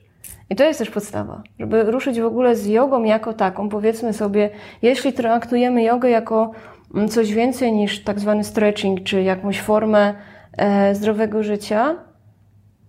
I 0.49 0.55
to 0.55 0.63
jest 0.63 0.79
też 0.79 0.89
podstawa, 0.89 1.43
żeby 1.59 1.83
ruszyć 1.83 2.19
w 2.21 2.25
ogóle 2.25 2.55
z 2.55 2.65
jogą 2.65 3.03
jako 3.03 3.33
taką. 3.33 3.69
Powiedzmy 3.69 4.13
sobie, 4.13 4.49
jeśli 4.81 5.13
traktujemy 5.13 5.83
jogę 5.83 6.09
jako 6.09 6.51
mm, 6.95 7.09
coś 7.09 7.33
więcej 7.33 7.73
niż 7.73 8.03
tak 8.03 8.19
zwany 8.19 8.43
stretching, 8.43 9.03
czy 9.03 9.21
jakąś 9.21 9.61
formę 9.61 10.13
e, 10.57 10.95
zdrowego 10.95 11.43
życia, 11.43 11.95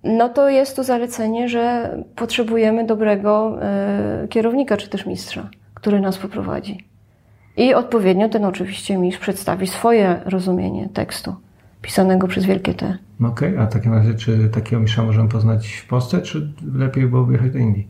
no 0.04 0.28
to 0.28 0.48
jest 0.48 0.76
tu 0.76 0.82
zalecenie, 0.82 1.48
że 1.48 1.96
potrzebujemy 2.16 2.84
dobrego 2.84 3.58
e, 3.62 4.28
kierownika 4.28 4.76
czy 4.76 4.88
też 4.88 5.06
mistrza, 5.06 5.48
który 5.74 6.00
nas 6.00 6.18
poprowadzi. 6.18 6.84
I 7.56 7.74
odpowiednio 7.74 8.28
ten 8.28 8.44
oczywiście 8.44 8.98
mistrz 8.98 9.20
przedstawi 9.20 9.66
swoje 9.66 10.20
rozumienie 10.24 10.88
tekstu 10.88 11.34
pisanego 11.86 12.26
przez 12.26 12.44
wielkie 12.44 12.74
T. 12.74 12.98
No 13.20 13.28
Okej, 13.28 13.52
okay. 13.52 13.64
a 13.64 13.66
w 13.66 13.72
takim 13.72 13.94
razie 13.94 14.14
czy 14.14 14.48
takiego 14.48 14.82
mistrza 14.82 15.02
możemy 15.02 15.28
poznać 15.28 15.68
w 15.72 15.88
Polsce, 15.88 16.22
czy 16.22 16.52
lepiej 16.74 17.06
byłoby 17.06 17.32
jechać 17.32 17.50
do 17.50 17.58
Indii? 17.58 17.88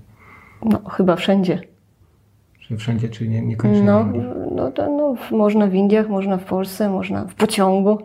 No, 0.64 0.80
chyba 0.90 1.16
wszędzie. 1.16 1.60
Czy 2.60 2.76
wszędzie, 2.76 3.08
czy 3.08 3.28
nie, 3.28 3.42
niekoniecznie 3.42 3.84
No, 3.86 4.04
w 4.04 4.12
no, 4.56 4.70
to, 4.72 4.90
no, 4.90 5.36
można 5.36 5.66
w 5.66 5.74
Indiach, 5.74 6.08
można 6.08 6.36
w 6.36 6.44
Polsce, 6.44 6.90
można 6.90 7.24
w 7.24 7.34
pociągu, 7.34 7.98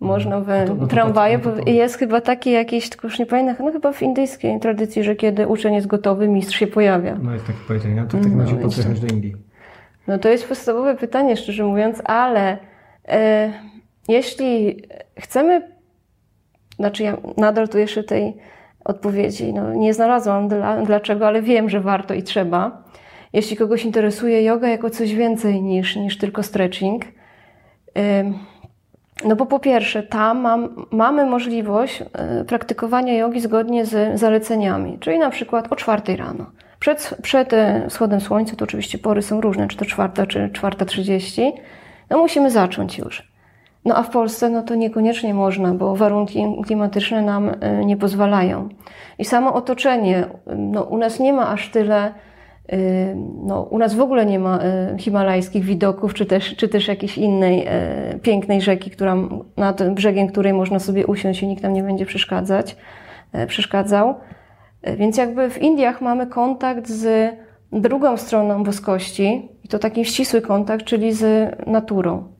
można 0.00 0.40
w 0.40 0.46
no 0.48 0.54
to- 0.66 0.74
no 0.74 0.86
to 0.86 0.96
no 0.96 1.38
to- 1.38 1.70
Jest 1.70 1.98
chyba 1.98 2.20
taki 2.20 2.50
jakiś, 2.50 2.90
tylko 2.90 3.06
już 3.06 3.18
nie 3.18 3.26
pamiętam, 3.26 3.66
no 3.66 3.72
chyba 3.72 3.92
w 3.92 4.02
indyjskiej 4.02 4.60
tradycji, 4.60 5.04
że 5.04 5.16
kiedy 5.16 5.46
uczeń 5.46 5.74
jest 5.74 5.86
gotowy, 5.86 6.28
mistrz 6.28 6.58
się 6.58 6.66
pojawia. 6.66 7.18
No 7.22 7.32
jest 7.32 7.46
takie 7.46 7.58
powiedzenie, 7.68 7.94
no 7.94 8.06
to 8.06 8.18
w 8.18 8.22
takim 8.22 8.40
razie 8.40 8.56
po 8.56 8.68
co 8.68 8.80
jechać 8.80 9.00
do 9.00 9.06
Indii? 9.06 9.34
No 10.06 10.18
to 10.18 10.28
jest 10.28 10.48
podstawowe 10.48 10.96
pytanie, 10.96 11.36
szczerze 11.36 11.64
mówiąc, 11.64 12.02
ale 12.04 12.58
e, 13.08 13.52
jeśli 14.08 14.82
chcemy, 15.18 15.72
znaczy 16.76 17.02
ja 17.02 17.16
nadal 17.36 17.68
tu 17.68 17.78
jeszcze 17.78 18.04
tej 18.04 18.36
odpowiedzi 18.84 19.52
no, 19.52 19.74
nie 19.74 19.94
znalazłam 19.94 20.48
dla, 20.48 20.82
dlaczego, 20.82 21.26
ale 21.26 21.42
wiem, 21.42 21.70
że 21.70 21.80
warto 21.80 22.14
i 22.14 22.22
trzeba. 22.22 22.84
Jeśli 23.32 23.56
kogoś 23.56 23.84
interesuje 23.84 24.42
yoga 24.42 24.68
jako 24.68 24.90
coś 24.90 25.14
więcej 25.14 25.62
niż, 25.62 25.96
niż 25.96 26.18
tylko 26.18 26.42
stretching, 26.42 27.04
no 29.24 29.36
bo 29.36 29.46
po 29.46 29.58
pierwsze, 29.58 30.02
tam 30.02 30.40
mam, 30.40 30.86
mamy 30.90 31.26
możliwość 31.26 32.02
e, 32.12 32.44
praktykowania 32.44 33.14
jogi 33.14 33.40
zgodnie 33.40 33.86
z 33.86 34.20
zaleceniami, 34.20 34.98
czyli 34.98 35.18
na 35.18 35.30
przykład 35.30 35.72
o 35.72 35.76
czwartej 35.76 36.16
rano. 36.16 36.46
Przed, 36.78 37.16
przed 37.22 37.52
e, 37.52 37.86
wschodem 37.88 38.20
słońca, 38.20 38.56
to 38.56 38.64
oczywiście 38.64 38.98
pory 38.98 39.22
są 39.22 39.40
różne, 39.40 39.68
czy 39.68 39.76
to 39.76 39.84
czwarta, 39.84 40.26
czy 40.26 40.50
czwarta 40.52 40.84
trzydzieści, 40.84 41.52
no 42.10 42.18
musimy 42.18 42.50
zacząć 42.50 42.98
już. 42.98 43.33
No 43.84 43.96
a 43.96 44.02
w 44.02 44.10
Polsce 44.10 44.50
no 44.50 44.62
to 44.62 44.74
niekoniecznie 44.74 45.34
można, 45.34 45.74
bo 45.74 45.96
warunki 45.96 46.44
klimatyczne 46.66 47.22
nam 47.22 47.50
e, 47.60 47.84
nie 47.84 47.96
pozwalają. 47.96 48.68
I 49.18 49.24
samo 49.24 49.54
otoczenie, 49.54 50.26
no 50.56 50.82
u 50.82 50.98
nas 50.98 51.20
nie 51.20 51.32
ma 51.32 51.48
aż 51.48 51.70
tyle, 51.70 52.12
y, 52.72 53.16
no 53.44 53.62
u 53.62 53.78
nas 53.78 53.94
w 53.94 54.00
ogóle 54.00 54.26
nie 54.26 54.38
ma 54.38 54.58
y, 54.94 54.98
himalajskich 54.98 55.64
widoków, 55.64 56.14
czy 56.14 56.26
też, 56.26 56.56
czy 56.56 56.68
też 56.68 56.88
jakiejś 56.88 57.18
innej 57.18 57.64
e, 57.66 58.18
pięknej 58.22 58.60
rzeki, 58.60 58.90
która, 58.90 59.16
nad 59.56 59.90
brzegiem 59.90 60.28
której 60.28 60.52
można 60.52 60.78
sobie 60.78 61.06
usiąść 61.06 61.42
i 61.42 61.46
nikt 61.46 61.62
nam 61.62 61.72
nie 61.72 61.82
będzie 61.82 62.06
przeszkadzać, 62.06 62.76
e, 63.32 63.46
przeszkadzał. 63.46 64.14
E, 64.82 64.96
Więc 64.96 65.16
jakby 65.16 65.50
w 65.50 65.62
Indiach 65.62 66.00
mamy 66.00 66.26
kontakt 66.26 66.88
z 66.88 67.34
drugą 67.72 68.16
stroną 68.16 68.64
boskości 68.64 69.48
i 69.64 69.68
to 69.68 69.78
taki 69.78 70.04
ścisły 70.04 70.40
kontakt, 70.40 70.84
czyli 70.84 71.12
z 71.12 71.52
naturą. 71.66 72.33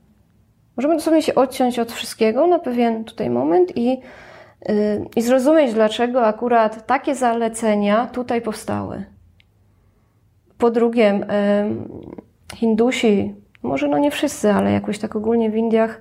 Możemy 0.77 0.95
dosłownie 0.95 1.23
się 1.23 1.35
odciąć 1.35 1.79
od 1.79 1.93
wszystkiego 1.93 2.47
na 2.47 2.59
pewien 2.59 3.05
tutaj 3.05 3.31
moment 3.31 3.77
i, 3.77 3.89
yy, 3.89 5.07
i 5.17 5.23
zrozumieć, 5.23 5.75
dlaczego 5.75 6.27
akurat 6.27 6.87
takie 6.87 7.15
zalecenia 7.15 8.07
tutaj 8.07 8.43
powstały. 8.43 9.05
Po 10.59 10.71
drugie, 10.71 11.21
yy, 12.51 12.57
Hindusi, 12.57 13.35
może 13.63 13.89
no 13.89 13.99
nie 13.99 14.11
wszyscy, 14.11 14.53
ale 14.53 14.73
jakoś 14.73 14.99
tak 14.99 15.17
ogólnie 15.17 15.51
w 15.51 15.57
Indiach, 15.57 16.01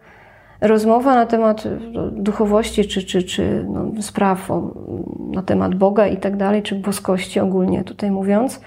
rozmowa 0.62 1.16
na 1.16 1.26
temat 1.26 1.64
no, 1.92 2.10
duchowości 2.12 2.86
czy, 2.88 3.04
czy, 3.04 3.24
czy 3.24 3.66
no, 3.70 4.02
spraw 4.02 4.52
o, 4.52 4.74
na 5.32 5.42
temat 5.42 5.76
Boga 5.76 6.08
i 6.08 6.18
tak 6.18 6.38
dalej, 6.38 6.64
czy 6.64 6.76
boskości 6.76 7.40
ogólnie 7.40 7.84
tutaj 7.84 8.12
mówiąc, 8.12 8.62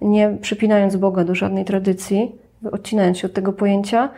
nie 0.00 0.36
przypinając 0.40 0.96
Boga 0.96 1.24
do 1.24 1.34
żadnej 1.34 1.64
tradycji, 1.64 2.32
odcinając 2.72 3.18
się 3.18 3.26
od 3.26 3.32
tego 3.32 3.52
pojęcia, 3.52 4.08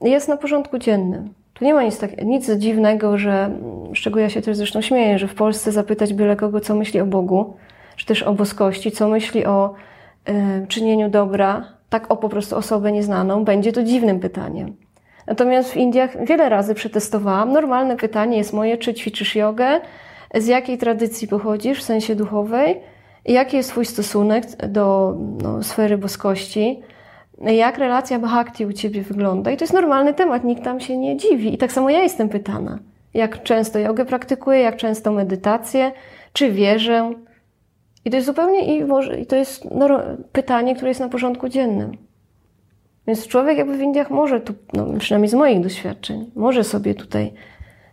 jest 0.00 0.28
na 0.28 0.36
porządku 0.36 0.78
dziennym. 0.78 1.34
Tu 1.54 1.64
nie 1.64 1.74
ma 1.74 1.82
nic, 1.82 1.98
tak, 1.98 2.24
nic 2.24 2.50
dziwnego, 2.50 3.18
że, 3.18 3.50
z 3.94 3.98
czego 3.98 4.20
ja 4.20 4.28
się 4.28 4.42
też 4.42 4.56
zresztą 4.56 4.80
śmieję, 4.80 5.18
że 5.18 5.28
w 5.28 5.34
Polsce 5.34 5.72
zapytać 5.72 6.14
byle 6.14 6.36
kogo, 6.36 6.60
co 6.60 6.74
myśli 6.74 7.00
o 7.00 7.06
Bogu, 7.06 7.54
czy 7.96 8.06
też 8.06 8.22
o 8.22 8.34
boskości, 8.34 8.90
co 8.90 9.08
myśli 9.08 9.46
o 9.46 9.74
y, 10.28 10.66
czynieniu 10.66 11.10
dobra, 11.10 11.64
tak 11.88 12.10
o 12.10 12.16
po 12.16 12.28
prostu 12.28 12.56
osobę 12.56 12.92
nieznaną, 12.92 13.44
będzie 13.44 13.72
to 13.72 13.82
dziwnym 13.82 14.20
pytaniem. 14.20 14.76
Natomiast 15.26 15.72
w 15.72 15.76
Indiach 15.76 16.26
wiele 16.26 16.48
razy 16.48 16.74
przetestowałam. 16.74 17.52
Normalne 17.52 17.96
pytanie 17.96 18.36
jest 18.36 18.52
moje, 18.52 18.78
czy 18.78 18.94
ćwiczysz 18.94 19.36
jogę, 19.36 19.80
z 20.34 20.46
jakiej 20.46 20.78
tradycji 20.78 21.28
pochodzisz, 21.28 21.78
w 21.78 21.82
sensie 21.82 22.14
duchowej, 22.14 22.80
jaki 23.24 23.56
jest 23.56 23.70
Twój 23.70 23.86
stosunek 23.86 24.66
do 24.68 25.16
no, 25.42 25.62
sfery 25.62 25.98
boskości, 25.98 26.82
jak 27.40 27.78
relacja 27.78 28.18
bhakti 28.18 28.66
u 28.66 28.72
Ciebie 28.72 29.02
wygląda. 29.02 29.50
I 29.50 29.56
to 29.56 29.64
jest 29.64 29.74
normalny 29.74 30.14
temat, 30.14 30.44
nikt 30.44 30.64
tam 30.64 30.80
się 30.80 30.96
nie 30.96 31.16
dziwi. 31.16 31.54
I 31.54 31.58
tak 31.58 31.72
samo 31.72 31.90
ja 31.90 32.02
jestem 32.02 32.28
pytana, 32.28 32.78
jak 33.14 33.42
często 33.42 33.78
jogę 33.78 34.04
praktykuję, 34.04 34.58
jak 34.58 34.76
często 34.76 35.12
medytację, 35.12 35.92
czy 36.32 36.52
wierzę. 36.52 37.12
I 38.04 38.10
to 38.10 38.16
jest 38.16 38.26
zupełnie, 38.26 38.76
i, 38.76 38.84
może, 38.84 39.20
i 39.20 39.26
to 39.26 39.36
jest 39.36 39.64
no, 39.70 40.00
pytanie, 40.32 40.74
które 40.74 40.88
jest 40.88 41.00
na 41.00 41.08
porządku 41.08 41.48
dziennym. 41.48 41.96
Więc 43.06 43.26
człowiek 43.26 43.58
jakby 43.58 43.76
w 43.76 43.80
Indiach 43.80 44.10
może 44.10 44.40
tu, 44.40 44.54
no, 44.72 44.86
przynajmniej 44.98 45.28
z 45.28 45.34
moich 45.34 45.60
doświadczeń, 45.60 46.30
może 46.34 46.64
sobie 46.64 46.94
tutaj 46.94 47.32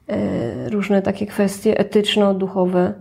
e, 0.07 0.69
różne 0.69 1.01
takie 1.01 1.25
kwestie 1.25 1.79
etyczno-duchowe 1.79 2.93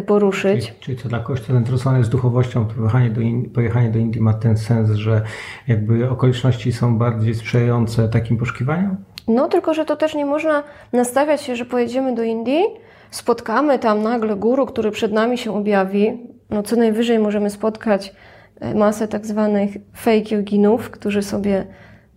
poruszyć. 0.00 0.66
Czyli, 0.66 0.78
czyli 0.80 0.96
co 0.96 1.08
dla 1.08 1.18
kogoś, 1.18 1.40
kto 1.40 1.52
zainteresowany 1.52 1.98
jest 1.98 2.10
duchowością, 2.10 2.66
to 2.66 2.74
pojechanie 2.74 3.10
do, 3.10 3.20
Indii, 3.20 3.50
pojechanie 3.50 3.90
do 3.90 3.98
Indii 3.98 4.20
ma 4.20 4.34
ten 4.34 4.56
sens, 4.56 4.90
że 4.90 5.22
jakby 5.68 6.10
okoliczności 6.10 6.72
są 6.72 6.98
bardziej 6.98 7.34
sprzyjające 7.34 8.08
takim 8.08 8.36
poszukiwaniom? 8.36 8.96
No, 9.28 9.48
tylko 9.48 9.74
że 9.74 9.84
to 9.84 9.96
też 9.96 10.14
nie 10.14 10.26
można 10.26 10.62
nastawiać 10.92 11.42
się, 11.42 11.56
że 11.56 11.64
pojedziemy 11.64 12.14
do 12.14 12.22
Indii, 12.22 12.64
spotkamy 13.10 13.78
tam 13.78 14.02
nagle 14.02 14.36
guru, 14.36 14.66
który 14.66 14.90
przed 14.90 15.12
nami 15.12 15.38
się 15.38 15.56
objawi. 15.56 16.18
No, 16.50 16.62
co 16.62 16.76
najwyżej 16.76 17.18
możemy 17.18 17.50
spotkać 17.50 18.14
e, 18.60 18.74
masę 18.74 19.08
tak 19.08 19.26
zwanych 19.26 19.70
fake 19.94 20.34
yoginów, 20.34 20.90
którzy 20.90 21.22
sobie 21.22 21.66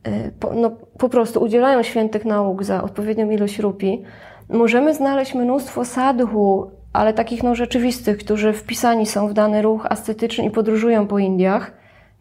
e, 0.03 0.31
po, 0.39 0.53
no, 0.53 0.71
po 0.97 1.09
prostu 1.09 1.43
udzielają 1.43 1.83
świętych 1.83 2.25
nauk 2.25 2.63
za 2.63 2.83
odpowiednią 2.83 3.29
ilość 3.29 3.59
rupi. 3.59 4.03
Możemy 4.49 4.93
znaleźć 4.93 5.33
mnóstwo 5.33 5.85
sadhu, 5.85 6.71
ale 6.95 7.13
takich 7.13 7.43
no, 7.43 7.55
rzeczywistych, 7.55 8.17
którzy 8.17 8.53
wpisani 8.53 9.05
są 9.05 9.27
w 9.27 9.33
dany 9.33 9.61
ruch 9.61 9.85
ascetyczny 9.89 10.45
i 10.45 10.51
podróżują 10.51 11.07
po 11.07 11.19
Indiach. 11.19 11.71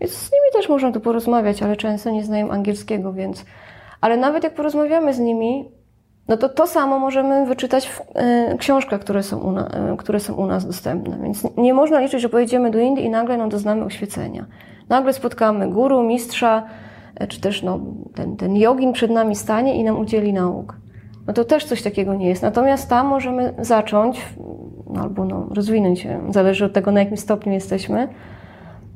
Więc 0.00 0.12
z 0.12 0.32
nimi 0.32 0.44
też 0.52 0.68
można 0.68 0.92
tu 0.92 1.00
porozmawiać, 1.00 1.62
ale 1.62 1.76
często 1.76 2.10
nie 2.10 2.24
znają 2.24 2.50
angielskiego, 2.50 3.12
więc. 3.12 3.44
Ale 4.00 4.16
nawet 4.16 4.44
jak 4.44 4.54
porozmawiamy 4.54 5.14
z 5.14 5.18
nimi, 5.18 5.68
no 6.28 6.36
to 6.36 6.48
to 6.48 6.66
samo 6.66 6.98
możemy 6.98 7.46
wyczytać 7.46 7.88
w 7.88 8.00
y, 8.00 8.58
książkach, 8.58 9.00
które 9.00 9.22
są, 9.22 9.38
u 9.38 9.52
na, 9.52 9.66
y, 9.92 9.96
które 9.96 10.20
są 10.20 10.34
u 10.34 10.46
nas 10.46 10.66
dostępne. 10.66 11.18
Więc 11.22 11.56
nie 11.56 11.74
można 11.74 12.00
liczyć, 12.00 12.20
że 12.20 12.28
pojedziemy 12.28 12.70
do 12.70 12.78
Indii 12.78 13.04
i 13.04 13.10
nagle 13.10 13.36
no, 13.36 13.48
doznamy 13.48 13.84
oświecenia. 13.84 14.46
Nagle 14.88 15.12
spotkamy 15.12 15.70
guru, 15.70 16.02
mistrza, 16.02 16.66
y, 17.22 17.26
czy 17.26 17.40
też 17.40 17.62
no, 17.62 17.80
ten, 18.14 18.36
ten 18.36 18.56
jogin 18.56 18.92
przed 18.92 19.10
nami 19.10 19.36
stanie 19.36 19.74
i 19.74 19.84
nam 19.84 19.98
udzieli 19.98 20.32
nauk. 20.32 20.76
No 21.26 21.32
to 21.32 21.44
też 21.44 21.64
coś 21.64 21.82
takiego 21.82 22.14
nie 22.14 22.28
jest. 22.28 22.42
Natomiast 22.42 22.88
tam 22.88 23.06
możemy 23.06 23.54
zacząć, 23.58 24.20
albo 25.02 25.24
no, 25.24 25.46
rozwinąć 25.50 26.06
zależy 26.30 26.64
od 26.64 26.72
tego, 26.72 26.92
na 26.92 27.00
jakim 27.00 27.16
stopniu 27.16 27.52
jesteśmy, 27.52 28.08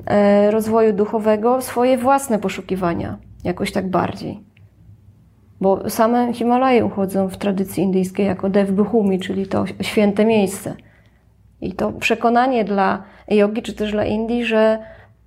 e, 0.07 0.51
rozwoju 0.51 0.93
duchowego, 0.93 1.61
swoje 1.61 1.99
własne 1.99 2.39
poszukiwania, 2.39 3.19
jakoś 3.45 3.73
tak 3.73 3.91
bardziej. 3.91 4.41
Bo 5.61 5.91
same 5.91 6.33
Himalaje 6.33 6.85
uchodzą 6.85 7.29
w 7.29 7.37
tradycji 7.37 7.83
indyjskiej 7.83 8.27
jako 8.27 8.51
Devbhumi, 8.51 9.19
czyli 9.19 9.47
to 9.47 9.65
święte 9.81 10.25
miejsce. 10.25 10.75
I 11.61 11.73
to 11.73 11.93
przekonanie 11.93 12.65
dla 12.65 13.03
jogi, 13.29 13.63
czy 13.63 13.75
też 13.75 13.93
dla 13.93 14.05
Indii, 14.05 14.45
że 14.45 14.79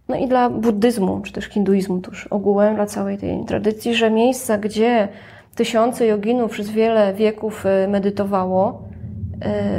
no 0.07 0.17
i 0.17 0.27
dla 0.27 0.49
buddyzmu, 0.49 1.21
czy 1.21 1.33
też 1.33 1.45
hinduizmu 1.45 1.99
też 1.99 2.27
ogółem, 2.27 2.75
dla 2.75 2.85
całej 2.85 3.17
tej 3.17 3.45
tradycji, 3.45 3.95
że 3.95 4.11
miejsca, 4.11 4.57
gdzie 4.57 5.07
tysiące 5.55 6.07
joginów 6.07 6.51
przez 6.51 6.69
wiele 6.69 7.13
wieków 7.13 7.65
e, 7.65 7.87
medytowało, 7.87 8.83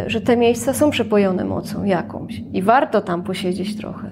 że 0.06 0.20
te 0.20 0.36
miejsca 0.36 0.72
są 0.72 0.90
przepojone 0.90 1.44
mocą 1.44 1.84
jakąś 1.84 2.42
i 2.52 2.62
warto 2.62 3.00
tam 3.00 3.22
posiedzieć 3.22 3.76
trochę. 3.76 4.10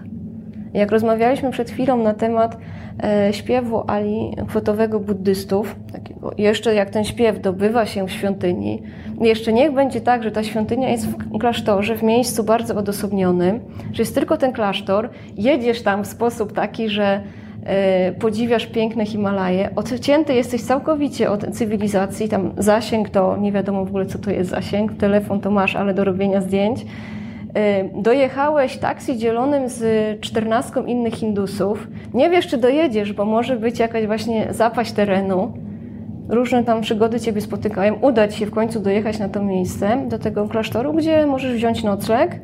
Jak 0.75 0.91
rozmawialiśmy 0.91 1.51
przed 1.51 1.71
chwilą 1.71 1.97
na 1.97 2.15
temat 2.15 2.57
e, 3.03 3.33
śpiewu 3.33 3.85
ali 3.87 4.37
kwotowego 4.49 5.01
buddystów, 5.01 5.77
takiego, 5.93 6.33
jeszcze 6.39 6.75
jak 6.75 6.91
ten 6.91 7.05
śpiew 7.05 7.41
dobywa 7.41 7.87
się 7.87 8.07
w 8.07 8.11
świątyni, 8.11 8.83
jeszcze 9.21 9.53
niech 9.53 9.73
będzie 9.73 10.01
tak, 10.01 10.23
że 10.23 10.31
ta 10.31 10.43
świątynia 10.43 10.89
jest 10.89 11.07
w 11.07 11.39
klasztorze, 11.39 11.97
w 11.97 12.03
miejscu 12.03 12.45
bardzo 12.45 12.77
odosobnionym, 12.77 13.61
że 13.93 14.03
jest 14.03 14.15
tylko 14.15 14.37
ten 14.37 14.53
klasztor, 14.53 15.09
jedziesz 15.37 15.83
tam 15.83 16.05
w 16.05 16.07
sposób 16.07 16.53
taki, 16.53 16.89
że 16.89 17.05
e, 17.05 17.23
podziwiasz 18.19 18.67
piękne 18.67 19.07
Himalaje, 19.07 19.71
odcięty 19.77 20.35
jesteś 20.35 20.63
całkowicie 20.63 21.31
od 21.31 21.47
cywilizacji, 21.53 22.29
tam 22.29 22.53
zasięg 22.59 23.11
to 23.11 23.37
nie 23.37 23.53
wiadomo 23.53 23.85
w 23.85 23.89
ogóle 23.89 24.07
co 24.07 24.19
to 24.19 24.31
jest 24.31 24.51
zasięg, 24.51 24.93
telefon 24.95 25.41
to 25.41 25.51
masz, 25.51 25.77
ale 25.77 25.95
do 25.95 26.05
robienia 26.05 26.41
zdjęć. 26.41 26.87
E, 27.55 27.85
dojechałeś 28.03 28.77
taksi 28.77 29.19
dzielonym 29.19 29.69
z 29.69 30.21
czternastką 30.21 30.85
innych 30.85 31.15
Hindusów. 31.15 31.89
Nie 32.15 32.31
wiesz, 32.31 32.47
czy 32.47 32.59
dojedziesz, 32.59 33.13
bo 33.13 33.25
może 33.25 33.57
być 33.57 33.79
jakaś 33.79 34.07
właśnie 34.07 34.47
zapaść 34.51 34.93
terenu. 34.93 35.53
Różne 36.29 36.65
tam 36.65 36.81
przygody 36.81 37.21
Ciebie 37.21 37.41
spotykają. 37.41 37.95
Uda 37.95 38.29
Ci 38.29 38.39
się 38.39 38.47
w 38.47 38.51
końcu 38.51 38.81
dojechać 38.81 39.19
na 39.19 39.29
to 39.29 39.43
miejsce, 39.43 40.07
do 40.09 40.19
tego 40.19 40.49
klasztoru, 40.49 40.93
gdzie 40.93 41.27
możesz 41.27 41.53
wziąć 41.53 41.83
nocleg 41.83 42.41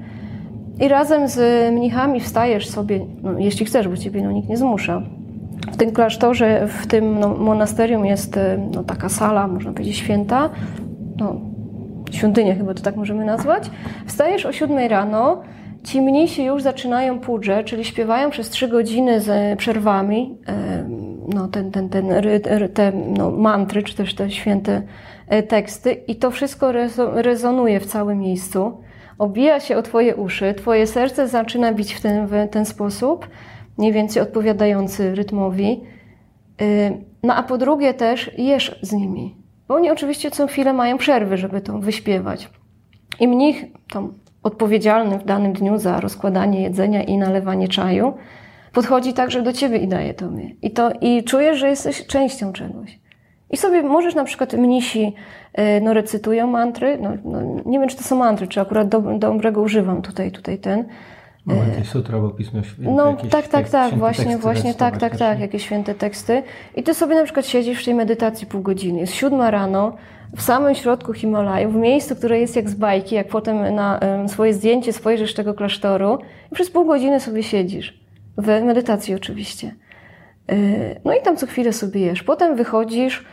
i 0.81 0.89
razem 0.89 1.29
z 1.29 1.73
mnichami 1.73 2.21
wstajesz 2.21 2.69
sobie, 2.69 3.01
no, 3.23 3.39
jeśli 3.39 3.67
chcesz, 3.67 3.89
bo 3.89 3.97
Ciebie 3.97 4.23
no, 4.23 4.33
nikt 4.33 4.49
nie 4.49 4.57
zmusza. 4.57 5.03
W 5.73 5.77
tym 5.77 5.93
klasztorze, 5.93 6.69
w 6.69 6.87
tym 6.87 7.21
no, 7.21 7.29
monasterium 7.29 8.07
jest 8.07 8.39
no, 8.75 8.85
taka 8.85 9.09
sala, 9.09 9.49
można 9.49 9.73
powiedzieć, 9.73 9.97
święta. 9.97 10.51
No, 11.17 11.41
świątynię 12.11 12.55
chyba 12.55 12.75
to 12.75 12.83
tak 12.83 12.97
możemy 12.97 13.25
nazwać. 13.25 13.71
Wstajesz 14.07 14.47
o 14.47 14.53
7 14.53 14.79
rano, 14.91 15.43
ci 15.85 16.03
mnisi 16.03 16.45
już 16.45 16.63
zaczynają 16.63 17.19
pudrze, 17.19 17.65
czyli 17.65 17.85
śpiewają 17.85 18.31
przez 18.31 18.51
3 18.51 18.69
godziny 18.69 19.21
z 19.21 19.59
przerwami 19.59 20.39
no, 21.35 21.49
ten, 21.49 21.71
ten, 21.71 21.89
ten, 21.89 22.09
te 22.75 22.93
no, 22.93 23.31
mantry, 23.31 23.83
czy 23.83 23.97
też 23.97 24.15
te 24.15 24.31
święte 24.31 24.83
e, 25.29 25.43
teksty 25.43 25.93
i 25.93 26.17
to 26.17 26.31
wszystko 26.31 26.73
rezonuje 27.15 27.81
w 27.81 27.87
całym 27.87 28.19
miejscu. 28.19 28.81
Obija 29.19 29.61
się 29.61 29.77
o 29.77 29.83
Twoje 29.83 30.17
uszy, 30.17 30.55
Twoje 30.55 30.87
serce 30.87 31.29
zaczyna 31.29 31.73
bić 31.73 31.95
w 31.95 32.01
ten, 32.01 32.27
w 32.27 32.33
ten 32.51 32.65
sposób, 32.65 33.29
mniej 33.79 33.93
więcej 33.93 34.23
odpowiadający 34.23 35.15
rytmowi. 35.15 35.81
Y, 36.63 37.05
no 37.23 37.35
a 37.35 37.43
po 37.43 37.59
drugie 37.59 37.95
też 37.95 38.31
jesz 38.39 38.79
z 38.83 38.93
nimi. 38.93 39.37
Bo 39.69 39.75
oni 39.75 39.91
oczywiście 39.91 40.31
co 40.31 40.47
chwilę 40.47 40.73
mają 40.73 40.99
przerwy, 40.99 41.37
żeby 41.37 41.61
to 41.61 41.79
wyśpiewać. 41.79 42.51
I 43.21 43.29
mnich, 43.29 43.65
tam 43.91 44.15
odpowiedzialny 44.43 45.19
w 45.19 45.25
danym 45.25 45.53
dniu 45.53 45.79
za 45.79 46.01
rozkładanie 46.01 46.63
jedzenia 46.63 47.03
i 47.03 47.19
nalewanie 47.19 47.69
czaju, 47.69 48.15
podchodzi 48.73 49.13
także 49.15 49.43
do 49.43 49.53
ciebie 49.53 49.79
i 49.79 49.89
daje 49.89 50.15
tobie. 50.15 50.51
I, 50.63 50.71
to, 50.71 50.91
i 51.01 51.25
czujesz, 51.25 51.59
że 51.59 51.69
jesteś 51.69 52.07
częścią 52.07 52.53
czegoś. 52.53 52.99
I 53.51 53.57
sobie 53.57 53.83
możesz 53.83 54.15
na 54.15 54.25
przykład 54.25 54.53
mnisi 54.53 55.15
e, 55.53 55.81
no, 55.81 55.95
recytują 55.95 56.47
mantry. 56.47 56.99
No, 57.01 57.11
no, 57.25 57.63
nie 57.67 57.79
wiem, 57.79 57.89
czy 57.89 57.97
to 57.97 58.03
są 58.03 58.17
mantry, 58.17 58.47
czy 58.47 58.61
akurat 58.61 58.89
do, 58.89 59.01
dobrego 59.01 59.63
używam 59.63 60.03
tutaj, 60.03 60.33
tutaj 60.33 60.59
ten. 60.59 60.85
Mamy 61.47 61.69
jakieś 61.69 61.89
sutra 61.89 62.15
albo 62.15 62.31
pismo 62.31 62.63
święte. 62.63 62.91
No 62.93 63.17
tak, 63.31 63.49
tak, 63.49 63.69
tak, 63.69 63.95
właśnie, 63.95 64.39
właśnie, 64.39 64.75
tak, 64.75 64.99
tak, 64.99 65.17
tak, 65.17 65.41
jakieś 65.41 65.63
święte 65.63 65.95
teksty. 65.95 66.43
I 66.77 66.83
ty 66.83 66.95
sobie 66.95 67.15
na 67.15 67.25
przykład 67.25 67.47
siedzisz 67.47 67.83
w 67.83 67.85
tej 67.85 67.95
medytacji 67.95 68.47
pół 68.47 68.63
godziny. 68.63 69.01
Jest 69.01 69.15
siódma 69.15 69.51
rano, 69.51 69.97
w 70.37 70.43
samym 70.43 70.75
środku 70.75 71.13
Himalaju, 71.13 71.71
w 71.71 71.77
miejscu, 71.77 72.17
które 72.17 72.41
jest 72.41 72.57
jak 72.57 72.71
z 72.71 72.75
bajki, 72.75 73.15
jak 73.15 73.29
potem 73.29 73.75
na 73.75 74.01
swoje 74.29 74.55
zdjęcie 74.55 74.93
spojrzysz 74.93 75.35
tego 75.35 75.55
klasztoru 75.55 76.19
i 76.53 76.55
przez 76.55 76.71
pół 76.71 76.85
godziny 76.85 77.21
sobie 77.21 77.43
siedzisz. 77.43 78.01
W 78.39 78.47
medytacji 78.47 79.15
oczywiście. 79.15 79.75
Yy, 80.49 81.01
no 81.05 81.15
i 81.15 81.23
tam 81.23 81.37
co 81.37 81.47
chwilę 81.47 81.73
sobie 81.73 82.01
jesz. 82.01 82.23
Potem 82.23 82.57
wychodzisz, 82.57 83.25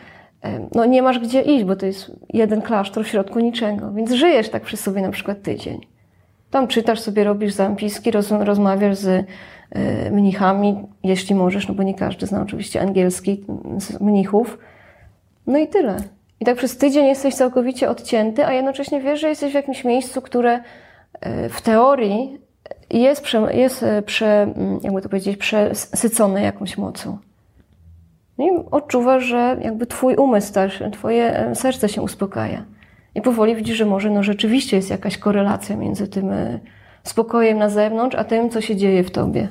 no 0.76 0.86
nie 0.86 1.02
masz 1.02 1.20
gdzie 1.20 1.42
iść, 1.42 1.64
bo 1.64 1.76
to 1.76 1.86
jest 1.86 2.12
jeden 2.34 2.62
klasztor 2.62 3.06
w 3.06 3.08
środku 3.08 3.40
niczego, 3.40 3.92
więc 3.92 4.12
żyjesz 4.12 4.50
tak 4.50 4.64
przy 4.64 4.78
sobie 4.78 5.02
na 5.02 5.12
przykład 5.12 5.42
tydzień. 5.42 5.82
Tam 6.52 6.68
czytasz 6.68 7.00
sobie, 7.00 7.24
robisz 7.24 7.54
zapiski, 7.54 8.12
roz, 8.12 8.32
rozmawiasz 8.32 8.98
z 8.98 9.08
y, 9.08 9.26
mnichami, 10.12 10.88
jeśli 11.04 11.36
możesz, 11.36 11.68
no 11.68 11.74
bo 11.74 11.84
nie 11.84 11.94
każdy 11.94 12.26
zna 12.26 12.42
oczywiście 12.42 12.82
angielski 12.82 13.46
z 13.78 14.00
mnichów. 14.02 14.58
No 15.48 15.58
i 15.58 15.68
tyle. 15.68 15.98
I 16.40 16.46
tak 16.46 16.58
przez 16.58 16.78
tydzień 16.78 17.06
jesteś 17.08 17.36
całkowicie 17.36 17.90
odcięty, 17.90 18.46
a 18.46 18.54
jednocześnie 18.54 19.02
wiesz, 19.02 19.20
że 19.22 19.30
jesteś 19.30 19.52
w 19.52 19.56
jakimś 19.56 19.84
miejscu, 19.84 20.22
które 20.22 20.60
w 21.50 21.62
teorii 21.62 22.38
jest, 22.92 23.22
prze, 23.22 23.56
jest 23.56 23.84
y, 23.84 24.02
prze, 24.02 24.42
mm, 24.42 24.80
jakby 24.84 25.02
to 25.02 25.10
powiedzieć, 25.10 25.38
przesycone 25.38 26.42
jakąś 26.42 26.78
mocą. 26.78 27.18
I 28.40 28.50
odczuwasz, 28.72 29.24
że 29.24 29.58
jakby 29.62 29.86
twój 29.86 30.16
umysł 30.16 30.54
też, 30.54 30.84
twoje 30.92 31.38
e, 31.38 31.56
serce 31.56 31.90
się 31.90 32.02
uspokaja. 32.02 32.66
I 33.16 33.22
powoli 33.22 33.56
widzisz, 33.56 33.78
że 33.78 33.86
może 33.86 34.10
no 34.10 34.24
rzeczywiście 34.24 34.78
jest 34.78 34.90
jakaś 34.90 35.18
korelacja 35.18 35.76
między 35.76 36.08
tym 36.08 36.32
e, 36.32 36.60
spokojem 37.04 37.58
na 37.58 37.70
zewnątrz, 37.70 38.16
a 38.16 38.24
tym, 38.24 38.50
co 38.50 38.62
się 38.62 38.76
dzieje 38.76 39.04
w 39.04 39.12
tobie. 39.12 39.48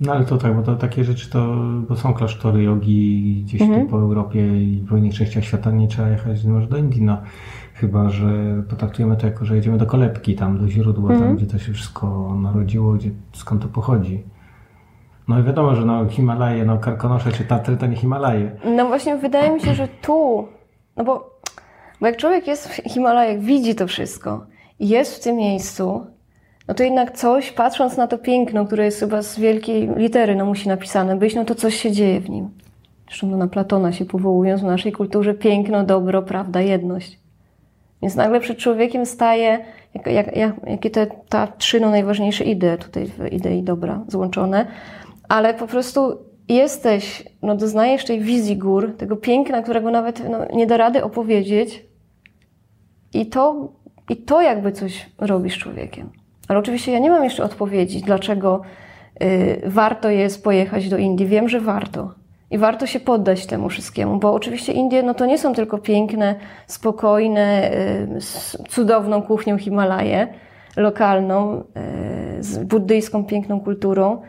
No 0.00 0.12
ale 0.12 0.24
to 0.24 0.36
tak, 0.36 0.56
bo 0.56 0.62
to 0.62 0.76
takie 0.76 1.04
rzeczy 1.04 1.30
to, 1.30 1.56
bo 1.88 1.96
są 1.96 2.14
klasztory 2.14 2.62
jogi 2.62 3.42
gdzieś 3.44 3.62
mhm. 3.62 3.82
tu 3.82 3.90
po 3.90 3.98
Europie 3.98 4.62
i 4.62 4.84
w 4.90 4.98
innych 4.98 5.14
częściach 5.14 5.44
świata 5.44 5.70
nie 5.70 5.88
trzeba 5.88 6.08
jechać 6.08 6.44
może 6.44 6.66
do 6.66 6.76
Indii, 6.76 7.02
no. 7.02 7.22
Chyba, 7.80 8.10
że 8.10 8.26
potraktujemy 8.68 9.16
to 9.16 9.26
jako, 9.26 9.44
że 9.44 9.56
jedziemy 9.56 9.78
do 9.78 9.86
kolebki, 9.86 10.34
tam 10.34 10.58
do 10.58 10.68
źródła, 10.68 11.10
mhm. 11.10 11.28
tam 11.28 11.36
gdzie 11.36 11.46
to 11.46 11.58
się 11.58 11.72
wszystko 11.72 12.34
narodziło, 12.42 12.92
gdzie, 12.92 13.10
skąd 13.32 13.62
to 13.62 13.68
pochodzi. 13.68 14.22
No 15.28 15.40
i 15.40 15.42
wiadomo, 15.42 15.74
że 15.74 15.84
no 15.84 16.08
Himalaje, 16.08 16.64
no 16.64 16.78
Karkonosze 16.78 17.32
czy 17.32 17.44
Tatry 17.44 17.76
to 17.76 17.86
nie 17.86 17.96
Himalaje. 17.96 18.50
No 18.76 18.86
właśnie 18.86 19.16
wydaje 19.16 19.50
mi 19.50 19.60
się, 19.60 19.74
że 19.74 19.88
tu, 19.88 20.48
no 20.96 21.04
bo, 21.04 21.40
bo 22.00 22.06
jak 22.06 22.16
człowiek 22.16 22.46
jest 22.46 22.68
w 22.68 22.72
Himalajach, 22.74 23.40
widzi 23.40 23.74
to 23.74 23.86
wszystko 23.86 24.46
i 24.78 24.88
jest 24.88 25.16
w 25.16 25.22
tym 25.22 25.36
miejscu, 25.36 26.06
no 26.68 26.74
to 26.74 26.82
jednak 26.82 27.16
coś, 27.16 27.52
patrząc 27.52 27.96
na 27.96 28.06
to 28.06 28.18
piękno, 28.18 28.66
które 28.66 28.84
jest 28.84 29.00
chyba 29.00 29.22
z 29.22 29.38
wielkiej 29.38 29.90
litery, 29.96 30.36
no 30.36 30.44
musi 30.44 30.68
napisane 30.68 31.16
być, 31.16 31.34
no 31.34 31.44
to 31.44 31.54
coś 31.54 31.74
się 31.74 31.92
dzieje 31.92 32.20
w 32.20 32.30
nim. 32.30 32.50
Zresztą 33.08 33.26
no, 33.26 33.36
na 33.36 33.48
Platona 33.48 33.92
się 33.92 34.04
powołując 34.04 34.60
w 34.60 34.64
naszej 34.64 34.92
kulturze 34.92 35.34
piękno, 35.34 35.84
dobro, 35.84 36.22
prawda, 36.22 36.60
jedność. 36.60 37.19
Więc 38.02 38.16
nagle 38.16 38.40
przed 38.40 38.58
człowiekiem 38.58 39.06
staje, 39.06 39.58
jak, 39.94 40.06
jak, 40.06 40.36
jak, 40.36 40.54
jakie 40.66 40.90
te 40.90 41.06
ta 41.28 41.46
trzy 41.46 41.80
no, 41.80 41.90
najważniejsze 41.90 42.44
idee, 42.44 42.78
tutaj 42.78 43.06
w 43.06 43.32
idei 43.32 43.62
dobra 43.62 44.04
złączone, 44.08 44.66
ale 45.28 45.54
po 45.54 45.66
prostu 45.66 46.18
jesteś, 46.48 47.24
no 47.42 47.56
doznajesz 47.56 48.04
tej 48.04 48.20
wizji 48.20 48.56
gór, 48.56 48.96
tego 48.96 49.16
piękna, 49.16 49.62
którego 49.62 49.90
nawet 49.90 50.28
no, 50.30 50.38
nie 50.52 50.66
da 50.66 50.76
rady 50.76 51.04
opowiedzieć 51.04 51.84
i 53.14 53.26
to, 53.26 53.72
i 54.08 54.16
to 54.16 54.40
jakby 54.40 54.72
coś 54.72 55.10
robisz 55.18 55.58
człowiekiem. 55.58 56.10
Ale 56.48 56.58
oczywiście 56.58 56.92
ja 56.92 56.98
nie 56.98 57.10
mam 57.10 57.24
jeszcze 57.24 57.44
odpowiedzi, 57.44 58.02
dlaczego 58.02 58.60
y, 59.22 59.62
warto 59.66 60.10
jest 60.10 60.44
pojechać 60.44 60.88
do 60.88 60.98
Indii. 60.98 61.26
Wiem, 61.26 61.48
że 61.48 61.60
warto. 61.60 62.19
I 62.50 62.58
warto 62.58 62.86
się 62.86 63.00
poddać 63.00 63.46
temu 63.46 63.68
wszystkiemu, 63.68 64.18
bo 64.18 64.32
oczywiście 64.32 64.72
Indie 64.72 65.02
no 65.02 65.14
to 65.14 65.26
nie 65.26 65.38
są 65.38 65.54
tylko 65.54 65.78
piękne, 65.78 66.34
spokojne, 66.66 67.72
y, 68.16 68.20
z 68.20 68.56
cudowną 68.68 69.22
kuchnią 69.22 69.58
Himalaje, 69.58 70.28
lokalną, 70.76 71.60
y, 72.38 72.42
z 72.42 72.64
buddyjską 72.64 73.24
piękną 73.24 73.60
kulturą, 73.60 74.22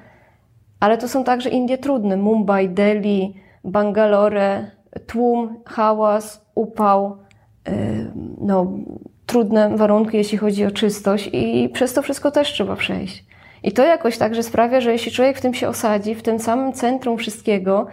ale 0.80 0.98
to 0.98 1.08
są 1.08 1.24
także 1.24 1.50
Indie 1.50 1.78
trudne. 1.78 2.18
Mumbai, 2.18 2.70
Delhi, 2.70 3.34
Bangalore, 3.64 4.72
tłum, 5.08 5.56
hałas, 5.66 6.46
upał, 6.56 7.18
no, 8.42 8.72
trudne 9.26 9.78
warunki, 9.78 10.18
jeśli 10.18 10.38
chodzi 10.38 10.66
o 10.66 10.72
czystość 10.72 11.30
i 11.34 11.70
przez 11.70 11.94
to 11.94 12.02
wszystko 12.02 12.32
też 12.32 12.54
trzeba 12.54 12.76
przejść. 12.76 13.26
I 13.64 13.72
to 13.72 13.84
jakoś 13.84 14.18
także 14.18 14.44
sprawia, 14.44 14.82
że 14.82 14.92
jeśli 14.92 15.12
człowiek 15.12 15.38
w 15.38 15.42
tym 15.42 15.54
się 15.54 15.68
osadzi, 15.68 16.16
w 16.16 16.24
tym 16.24 16.40
samym 16.40 16.74
centrum 16.74 17.18
wszystkiego, 17.18 17.88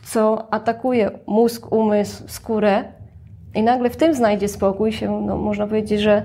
co 0.00 0.52
atakuje 0.52 1.10
mózg, 1.26 1.72
umysł, 1.72 2.24
skórę 2.26 2.84
i 3.54 3.62
nagle 3.62 3.90
w 3.90 3.96
tym 3.96 4.14
znajdzie 4.14 4.48
spokój 4.48 4.92
się, 4.92 5.20
no, 5.26 5.36
można 5.36 5.66
powiedzieć, 5.66 6.00
że 6.00 6.22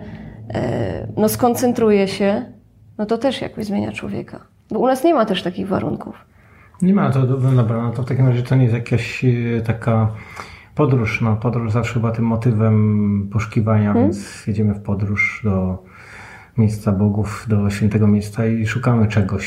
e, 0.53 1.07
no, 1.17 1.29
skoncentruje 1.29 2.07
się, 2.07 2.45
no 2.97 3.05
to 3.05 3.17
też 3.17 3.41
jakoś 3.41 3.65
zmienia 3.65 3.91
człowieka. 3.91 4.39
Bo 4.71 4.79
u 4.79 4.87
nas 4.87 5.03
nie 5.03 5.13
ma 5.13 5.25
też 5.25 5.43
takich 5.43 5.67
warunków. 5.67 6.15
Nie 6.81 6.93
ma, 6.93 7.09
to 7.09 7.21
dobra, 7.27 7.81
no 7.83 7.91
to 7.91 8.03
w 8.03 8.05
takim 8.05 8.27
razie 8.27 8.43
to 8.43 8.55
nie 8.55 8.63
jest 8.63 8.75
jakaś 8.75 9.25
e, 9.25 9.61
taka 9.61 10.11
podróż. 10.75 11.21
No, 11.21 11.35
podróż 11.35 11.71
zawsze 11.71 11.93
chyba 11.93 12.11
tym 12.11 12.25
motywem 12.25 13.29
poszukiwania, 13.33 13.93
hmm? 13.93 14.03
więc 14.03 14.47
jedziemy 14.47 14.73
w 14.73 14.81
podróż 14.81 15.41
do 15.43 15.83
miejsca 16.57 16.91
bogów, 16.91 17.45
do 17.49 17.69
świętego 17.69 18.07
miejsca 18.07 18.45
i 18.45 18.67
szukamy 18.67 19.07
czegoś 19.07 19.45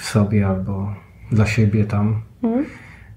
w 0.00 0.06
sobie 0.06 0.46
albo 0.46 0.94
dla 1.32 1.46
siebie 1.46 1.84
tam. 1.84 2.22
Hmm? 2.42 2.64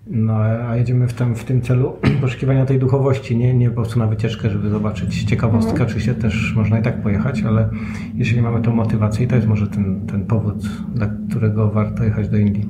No, 0.08 0.34
a 0.70 0.76
jedziemy 0.76 1.08
w 1.08 1.14
tym, 1.14 1.36
w 1.36 1.44
tym 1.44 1.62
celu 1.62 1.94
poszukiwania 2.22 2.66
tej 2.66 2.80
duchowości, 2.80 3.38
nie, 3.38 3.54
nie 3.54 3.70
po 3.70 3.76
prostu 3.76 4.00
na 4.00 4.08
wycieczkę, 4.08 4.50
żeby 4.50 4.70
zobaczyć 4.70 5.24
ciekawostkę. 5.24 5.72
Mhm. 5.72 5.88
Oczywiście 5.88 6.16
też 6.16 6.54
można 6.56 6.80
i 6.80 6.82
tak 6.82 7.02
pojechać, 7.02 7.44
ale 7.44 7.70
jeżeli 8.16 8.42
mamy 8.42 8.62
tą 8.62 8.76
motywację, 8.76 9.28
to 9.28 9.36
jest 9.36 9.48
może 9.48 9.68
ten, 9.68 10.08
ten 10.08 10.26
powód, 10.26 10.56
dla 10.96 11.08
którego 11.30 11.70
warto 11.70 12.04
jechać 12.04 12.30
do 12.30 12.38
Indii. 12.38 12.70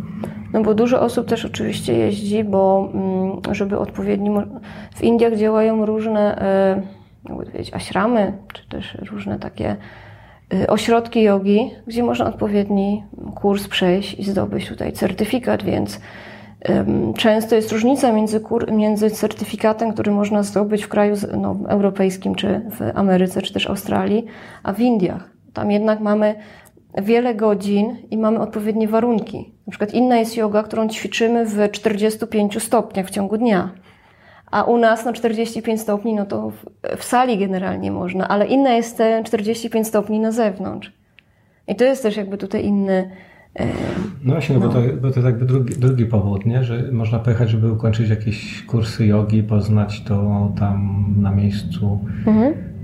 No 0.53 0.63
bo 0.63 0.73
dużo 0.73 1.01
osób 1.01 1.27
też 1.27 1.45
oczywiście 1.45 1.93
jeździ, 1.93 2.43
bo 2.43 2.91
mm, 2.93 3.55
żeby 3.55 3.77
odpowiedni... 3.77 4.29
W 4.95 5.03
Indiach 5.03 5.37
działają 5.37 5.85
różne, 5.85 6.41
e, 6.41 6.81
jakby 7.29 7.45
powiedzieć, 7.45 7.73
aśramy, 7.73 8.33
czy 8.53 8.69
też 8.69 8.97
różne 9.11 9.39
takie 9.39 9.75
y, 10.53 10.67
ośrodki 10.67 11.23
jogi, 11.23 11.71
gdzie 11.87 12.03
można 12.03 12.25
odpowiedni 12.25 13.03
kurs 13.35 13.67
przejść 13.67 14.19
i 14.19 14.23
zdobyć 14.23 14.67
tutaj 14.67 14.93
certyfikat, 14.93 15.63
więc 15.63 16.01
często 17.17 17.55
jest 17.55 17.71
różnica 17.71 18.11
między, 18.11 18.39
kur, 18.39 18.71
między 18.71 19.09
certyfikatem, 19.09 19.93
który 19.93 20.11
można 20.11 20.43
zdobyć 20.43 20.83
w 20.83 20.87
kraju 20.87 21.15
no, 21.37 21.55
europejskim, 21.67 22.35
czy 22.35 22.61
w 22.69 22.97
Ameryce, 22.97 23.41
czy 23.41 23.53
też 23.53 23.69
Australii, 23.69 24.25
a 24.63 24.73
w 24.73 24.79
Indiach. 24.79 25.29
Tam 25.53 25.71
jednak 25.71 25.99
mamy 25.99 26.35
wiele 26.97 27.35
godzin 27.35 27.97
i 28.11 28.17
mamy 28.17 28.39
odpowiednie 28.39 28.87
warunki. 28.87 29.53
Na 29.67 29.71
przykład 29.71 29.93
inna 29.93 30.17
jest 30.17 30.37
yoga, 30.37 30.63
którą 30.63 30.89
ćwiczymy 30.89 31.45
w 31.45 31.71
45 31.71 32.63
stopniach 32.63 33.07
w 33.07 33.09
ciągu 33.09 33.37
dnia. 33.37 33.69
A 34.51 34.63
u 34.63 34.77
nas 34.77 35.05
no 35.05 35.13
45 35.13 35.81
stopni, 35.81 36.13
no 36.13 36.25
to 36.25 36.51
w 36.97 37.03
sali 37.03 37.37
generalnie 37.37 37.91
można, 37.91 38.27
ale 38.27 38.45
inna 38.45 38.73
jest 38.73 38.97
te 38.97 39.23
45 39.23 39.87
stopni 39.87 40.19
na 40.19 40.31
zewnątrz. 40.31 40.93
I 41.67 41.75
to 41.75 41.83
jest 41.83 42.03
też 42.03 42.17
jakby 42.17 42.37
tutaj 42.37 42.65
inny. 42.65 43.11
No 44.23 44.33
właśnie, 44.33 44.57
no. 44.57 44.67
Bo, 44.67 44.73
to, 44.73 44.81
bo 45.01 45.09
to 45.09 45.15
jest 45.15 45.25
jakby 45.25 45.45
drugi, 45.45 45.75
drugi 45.75 46.05
powód, 46.05 46.45
nie? 46.45 46.63
że 46.63 46.91
można 46.91 47.19
pojechać, 47.19 47.49
żeby 47.49 47.71
ukończyć 47.71 48.09
jakieś 48.09 48.63
kursy 48.63 49.05
jogi, 49.05 49.43
poznać 49.43 50.01
to 50.01 50.51
tam 50.59 51.05
na 51.17 51.31
miejscu. 51.31 51.99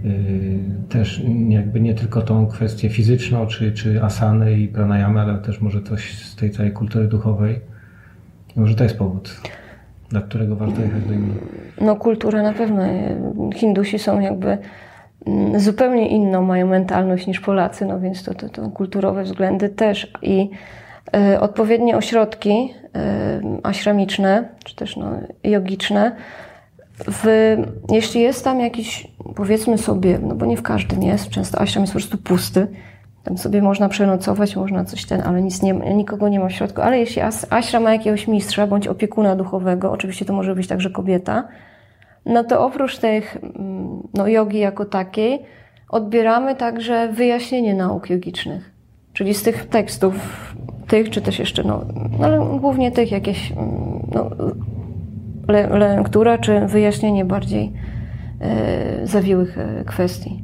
Y, 0.05 0.59
też 0.89 1.21
jakby 1.49 1.79
nie 1.79 1.93
tylko 1.93 2.21
tą 2.21 2.47
kwestię 2.47 2.89
fizyczną, 2.89 3.47
czy, 3.47 3.71
czy 3.71 4.03
asany 4.03 4.59
i 4.59 4.67
pranayamy, 4.67 5.19
ale 5.19 5.37
też 5.37 5.61
może 5.61 5.81
coś 5.81 6.17
z 6.17 6.35
tej 6.35 6.51
całej 6.51 6.71
kultury 6.71 7.07
duchowej. 7.07 7.59
Może 8.55 8.75
to 8.75 8.83
jest 8.83 8.97
powód, 8.97 9.41
dla 10.09 10.21
którego 10.21 10.55
warto 10.55 10.81
jechać 10.81 11.03
do 11.03 11.13
Indii. 11.13 11.35
No 11.81 11.95
kultura 11.95 12.43
na 12.43 12.53
pewno. 12.53 12.81
Hindusi 13.55 13.99
są 13.99 14.19
jakby 14.19 14.57
zupełnie 15.57 16.07
inną 16.07 16.41
mają 16.41 16.67
mentalność 16.67 17.27
niż 17.27 17.39
Polacy, 17.39 17.85
no 17.85 17.99
więc 17.99 18.23
to, 18.23 18.33
to, 18.33 18.49
to 18.49 18.69
kulturowe 18.69 19.23
względy 19.23 19.69
też. 19.69 20.11
I 20.21 20.49
e, 21.15 21.39
odpowiednie 21.41 21.97
ośrodki 21.97 22.73
e, 22.95 23.59
aśramiczne, 23.63 24.49
czy 24.63 24.75
też 24.75 24.97
no, 24.97 25.11
jogiczne, 25.43 26.15
w, 27.05 27.55
jeśli 27.91 28.21
jest 28.21 28.43
tam 28.43 28.59
jakiś, 28.59 29.07
powiedzmy 29.35 29.77
sobie, 29.77 30.19
no 30.19 30.35
bo 30.35 30.45
nie 30.45 30.57
w 30.57 30.61
każdym 30.61 31.03
jest, 31.03 31.29
często 31.29 31.61
ashram 31.61 31.83
jest 31.83 31.93
po 31.93 31.99
prostu 31.99 32.17
pusty, 32.17 32.67
tam 33.23 33.37
sobie 33.37 33.61
można 33.61 33.89
przenocować, 33.89 34.55
można 34.55 34.85
coś 34.85 35.05
ten, 35.05 35.21
ale 35.21 35.41
nic 35.41 35.61
nie, 35.61 35.73
nikogo 35.73 36.29
nie 36.29 36.39
ma 36.39 36.47
w 36.47 36.51
środku. 36.51 36.81
Ale 36.81 36.99
jeśli 36.99 37.21
ashram 37.49 37.83
ma 37.83 37.93
jakiegoś 37.93 38.27
mistrza 38.27 38.67
bądź 38.67 38.87
opiekuna 38.87 39.35
duchowego, 39.35 39.91
oczywiście 39.91 40.25
to 40.25 40.33
może 40.33 40.55
być 40.55 40.67
także 40.67 40.89
kobieta, 40.89 41.47
no 42.27 42.43
to 42.43 42.65
oprócz 42.65 42.97
tych 42.97 43.37
mm, 43.37 44.07
no, 44.13 44.27
jogi 44.27 44.59
jako 44.59 44.85
takiej, 44.85 45.39
odbieramy 45.89 46.55
także 46.55 47.07
wyjaśnienie 47.07 47.73
nauk 47.73 48.09
jogicznych. 48.09 48.71
Czyli 49.13 49.33
z 49.33 49.43
tych 49.43 49.65
tekstów, 49.65 50.15
tych, 50.87 51.09
czy 51.09 51.21
też 51.21 51.39
jeszcze, 51.39 51.63
no, 51.63 51.85
no 52.19 52.25
ale 52.25 52.59
głównie 52.59 52.91
tych 52.91 53.11
jakieś 53.11 53.51
mm, 53.51 54.09
no, 54.13 54.29
le, 55.47 55.67
lektura, 55.67 56.37
czy 56.37 56.59
wyjaśnienie 56.59 57.25
bardziej 57.25 57.73
e, 58.41 59.07
zawiłych 59.07 59.57
e, 59.57 59.83
kwestii. 59.85 60.43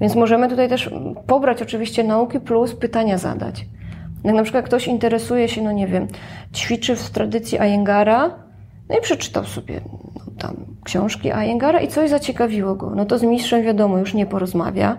Więc 0.00 0.14
możemy 0.14 0.48
tutaj 0.48 0.68
też 0.68 0.90
pobrać 1.26 1.62
oczywiście 1.62 2.04
nauki 2.04 2.40
plus 2.40 2.74
pytania 2.74 3.18
zadać. 3.18 3.66
Jak 4.24 4.34
na 4.34 4.42
przykład 4.42 4.64
ktoś 4.64 4.88
interesuje 4.88 5.48
się, 5.48 5.62
no 5.62 5.72
nie 5.72 5.86
wiem, 5.86 6.06
ćwiczy 6.54 6.96
w 6.96 7.10
tradycji 7.10 7.58
Ayengara, 7.58 8.30
no 8.88 8.98
i 8.98 9.00
przeczytał 9.00 9.44
sobie 9.44 9.80
no, 10.16 10.27
tam 10.38 10.56
książki 10.84 11.32
Ayengara 11.32 11.80
i 11.80 11.88
coś 11.88 12.10
zaciekawiło 12.10 12.74
go. 12.74 12.92
No 12.94 13.04
to 13.04 13.18
z 13.18 13.22
mistrzem 13.22 13.62
wiadomo, 13.62 13.98
już 13.98 14.14
nie 14.14 14.26
porozmawia. 14.26 14.96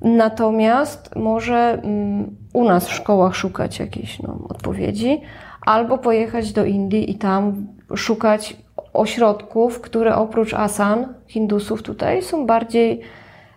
Natomiast 0.00 1.16
może 1.16 1.78
mm, 1.82 2.36
u 2.52 2.64
nas 2.64 2.88
w 2.88 2.92
szkołach 2.92 3.36
szukać 3.36 3.78
jakiejś 3.78 4.22
no, 4.22 4.38
odpowiedzi, 4.48 5.20
albo 5.66 5.98
pojechać 5.98 6.52
do 6.52 6.64
Indii 6.64 7.10
i 7.10 7.14
tam 7.14 7.66
szukać 7.96 8.56
ośrodków, 8.92 9.80
które 9.80 10.16
oprócz 10.16 10.54
asan 10.54 11.14
hindusów 11.26 11.82
tutaj 11.82 12.22
są 12.22 12.46
bardziej 12.46 13.00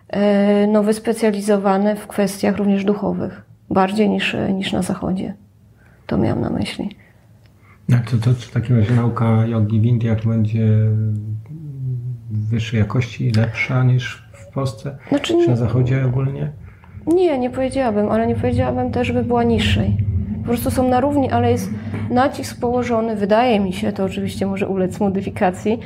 e, 0.08 0.66
no, 0.66 0.82
wyspecjalizowane 0.82 1.96
w 1.96 2.06
kwestiach 2.06 2.56
również 2.56 2.84
duchowych. 2.84 3.42
Bardziej 3.70 4.08
niż, 4.08 4.36
niż 4.52 4.72
na 4.72 4.82
zachodzie. 4.82 5.34
To 6.06 6.18
miałam 6.18 6.40
na 6.40 6.50
myśli. 6.50 6.96
No, 7.88 7.96
to, 8.10 8.16
to 8.16 8.34
w 8.34 8.50
takim 8.50 8.76
razie 8.76 8.94
nauka 8.94 9.46
jogi 9.46 9.80
w 9.80 9.84
Indiach 9.84 10.26
będzie 10.26 10.66
wyższej 12.30 12.80
jakości, 12.80 13.30
lepsza 13.30 13.84
niż 13.84 14.28
w 14.32 14.52
Polsce? 14.52 14.98
Znaczy, 15.08 15.34
czy 15.44 15.50
na 15.50 15.56
zachodzie 15.56 16.06
ogólnie? 16.06 16.52
Nie, 17.06 17.38
nie 17.38 17.50
powiedziałabym, 17.50 18.08
ale 18.08 18.26
nie 18.26 18.34
powiedziałabym 18.34 18.90
też, 18.90 19.06
żeby 19.06 19.24
była 19.24 19.42
niższej. 19.42 19.96
Po 20.38 20.48
prostu 20.48 20.70
są 20.70 20.88
na 20.88 21.00
równi, 21.00 21.30
ale 21.30 21.50
jest 21.50 21.70
nacisk 22.10 22.60
położony, 22.60 23.16
wydaje 23.16 23.60
mi 23.60 23.72
się, 23.72 23.92
to 23.92 24.04
oczywiście 24.04 24.46
może 24.46 24.68
ulec 24.68 25.00
modyfikacji, 25.00 25.78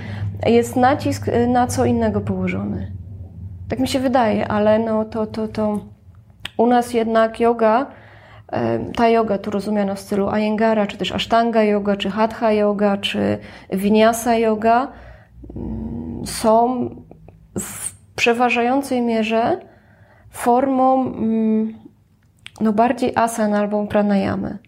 jest 0.46 0.76
nacisk 0.76 1.28
y, 1.28 1.46
na 1.46 1.66
co 1.66 1.84
innego 1.84 2.20
położony. 2.20 2.92
Tak 3.68 3.78
mi 3.78 3.88
się 3.88 4.00
wydaje, 4.00 4.48
ale 4.48 4.78
no 4.78 5.04
to, 5.04 5.26
to, 5.26 5.48
to 5.48 5.80
u 6.56 6.66
nas 6.66 6.94
jednak 6.94 7.40
yoga, 7.40 7.86
ta 8.96 9.08
yoga 9.08 9.38
tu 9.38 9.50
rozumiana 9.50 9.94
w 9.94 10.00
stylu 10.00 10.28
Ayengara, 10.28 10.86
czy 10.86 10.96
też 10.96 11.12
Ashtanga 11.12 11.62
yoga, 11.62 11.96
czy 11.96 12.10
Hatha 12.10 12.52
yoga, 12.52 12.96
czy 12.96 13.38
Vinyasa 13.72 14.34
yoga 14.34 14.92
mm, 15.56 16.26
są 16.26 16.88
w 17.58 18.00
przeważającej 18.16 19.02
mierze 19.02 19.60
formą 20.30 21.06
mm, 21.06 21.74
no 22.60 22.72
bardziej 22.72 23.12
asana 23.16 23.58
albo 23.58 23.86
pranayamy. 23.86 24.58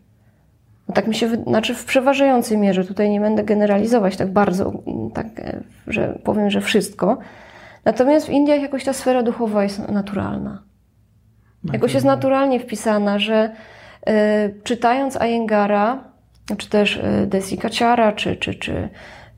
No 0.89 0.95
tak 0.95 1.07
mi 1.07 1.15
się, 1.15 1.29
znaczy 1.29 1.75
w 1.75 1.85
przeważającej 1.85 2.59
mierze, 2.59 2.85
tutaj 2.85 3.11
nie 3.11 3.21
będę 3.21 3.45
generalizować 3.45 4.17
tak 4.17 4.33
bardzo, 4.33 4.73
mm, 4.87 5.11
tak, 5.11 5.27
e, 5.41 5.63
że 5.87 6.19
powiem, 6.25 6.51
że 6.51 6.61
wszystko. 6.61 7.19
Natomiast 7.85 8.27
w 8.27 8.31
Indiach 8.31 8.61
jakoś 8.61 8.85
ta 8.85 8.93
sfera 8.93 9.23
duchowa 9.23 9.63
jest 9.63 9.89
naturalna. 9.89 10.63
Jakoś 11.73 11.95
jest 11.95 12.07
naturalnie 12.07 12.61
wpisana, 12.61 13.19
że 13.19 13.53
czytając 14.65 15.17
Ayengara, 15.17 16.05
czy 16.59 16.69
też 16.71 16.97
e, 16.97 17.27
Desikachara, 17.27 18.13
czy, 18.13 18.37
czy, 18.37 18.55
czy 18.55 18.89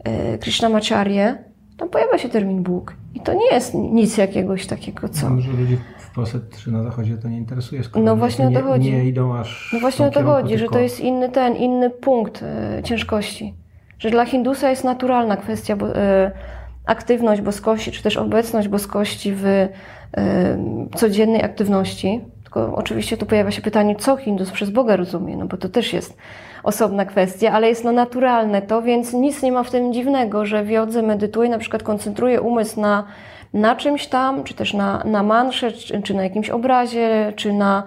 e, 0.05 0.38
Krishnamacharya, 0.38 1.35
tam 1.79 1.88
pojawia 1.88 2.18
się 2.18 2.29
termin 2.29 2.62
Bóg. 2.62 2.94
I 3.14 3.20
to 3.20 3.35
nie 3.35 3.46
jest 3.53 3.74
nic 3.74 4.16
jakiegoś 4.16 4.66
takiego, 4.66 5.09
co... 5.09 5.31
Może 5.31 5.50
ludzi 5.53 5.77
w 5.98 6.14
Polsce 6.14 6.38
czy 6.64 6.70
na 6.72 6.83
zachodzie 6.83 7.16
to 7.16 7.29
nie 7.29 7.37
interesuje, 7.38 7.85
skoro 7.85 8.05
No 8.05 8.12
nie- 8.12 8.18
właśnie 8.18 8.46
o 8.46 8.50
nie, 8.50 8.57
to 8.57 8.62
chodzi. 8.62 8.92
nie 8.92 9.05
idą 9.05 9.37
aż 9.37 9.70
No 9.72 9.81
właśnie 9.81 10.07
o 10.07 10.11
to 10.11 10.22
chodzi, 10.22 10.55
że 10.59 10.64
tylko- 10.64 10.74
to 10.74 10.81
jest 10.81 11.00
inny 11.00 11.29
ten, 11.29 11.57
inny 11.57 11.90
punkt 11.90 12.42
e, 12.42 12.83
ciężkości. 12.83 13.55
Że 13.98 14.11
dla 14.11 14.24
Hindusa 14.27 14.70
jest 14.70 14.85
naturalna 14.85 15.37
kwestia 15.37 15.77
bo, 15.77 15.96
e, 15.96 16.31
aktywność 16.87 17.40
boskości, 17.42 17.92
czy 17.92 18.03
też 18.03 18.16
obecność 18.16 18.68
boskości 18.68 19.33
w 19.35 19.46
e, 19.46 19.68
codziennej 20.96 21.42
aktywności. 21.42 22.20
Tylko 22.55 22.75
oczywiście 22.77 23.17
tu 23.17 23.27
pojawia 23.27 23.51
się 23.51 23.62
pytanie, 23.62 23.97
co 23.97 24.17
Hindus 24.17 24.51
przez 24.51 24.71
Boga 24.71 24.97
rozumie, 24.97 25.37
no 25.37 25.47
bo 25.47 25.57
to 25.57 25.69
też 25.69 25.93
jest 25.93 26.17
osobna 26.62 27.05
kwestia, 27.05 27.53
ale 27.53 27.69
jest 27.69 27.85
no 27.85 27.93
naturalne 27.93 28.62
to, 28.62 28.83
więc 28.83 29.12
nic 29.12 29.43
nie 29.43 29.53
ma 29.53 29.62
w 29.62 29.71
tym 29.71 29.93
dziwnego, 29.93 30.47
że 30.47 30.64
w 30.64 30.71
jodze 30.71 31.03
medytuje, 31.03 31.51
na 31.51 31.59
przykład 31.59 31.83
koncentruje 31.83 32.40
umysł 32.40 32.81
na, 32.81 33.05
na 33.55 33.77
czymś 33.77 34.07
tam, 34.07 34.45
czy 34.45 34.55
też 34.55 34.75
na, 34.75 35.05
na 35.05 35.23
mansze, 35.23 35.73
czy, 35.73 36.03
czy 36.03 36.14
na 36.14 36.23
jakimś 36.23 36.51
obrazie, 36.51 37.33
czy 37.37 37.53
na, 37.53 37.83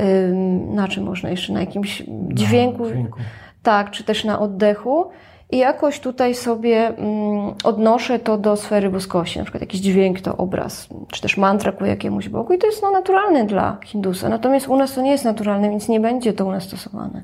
ym, 0.00 0.74
na 0.74 0.88
czym 0.88 1.04
można 1.04 1.30
jeszcze, 1.30 1.52
na 1.52 1.60
jakimś 1.60 2.02
dźwięku, 2.28 2.86
dźwięku. 2.86 3.18
tak, 3.62 3.90
czy 3.90 4.04
też 4.04 4.24
na 4.24 4.38
oddechu. 4.38 5.10
I 5.52 5.58
jakoś 5.58 6.00
tutaj 6.00 6.34
sobie 6.34 6.88
mm, 6.88 7.54
odnoszę 7.64 8.18
to 8.18 8.38
do 8.38 8.56
sfery 8.56 8.90
boskości, 8.90 9.38
na 9.38 9.44
przykład 9.44 9.60
jakiś 9.60 9.80
dźwięk 9.80 10.20
to 10.20 10.36
obraz, 10.36 10.88
czy 11.08 11.22
też 11.22 11.36
mantra 11.36 11.72
ku 11.72 11.84
jakiemuś 11.84 12.28
Bogu 12.28 12.52
i 12.52 12.58
to 12.58 12.66
jest 12.66 12.82
no, 12.82 12.90
naturalne 12.90 13.44
dla 13.44 13.78
Hindusa. 13.84 14.28
Natomiast 14.28 14.68
u 14.68 14.76
nas 14.76 14.94
to 14.94 15.02
nie 15.02 15.10
jest 15.10 15.24
naturalne, 15.24 15.70
więc 15.70 15.88
nie 15.88 16.00
będzie 16.00 16.32
to 16.32 16.46
u 16.46 16.50
nas 16.50 16.64
stosowane. 16.64 17.22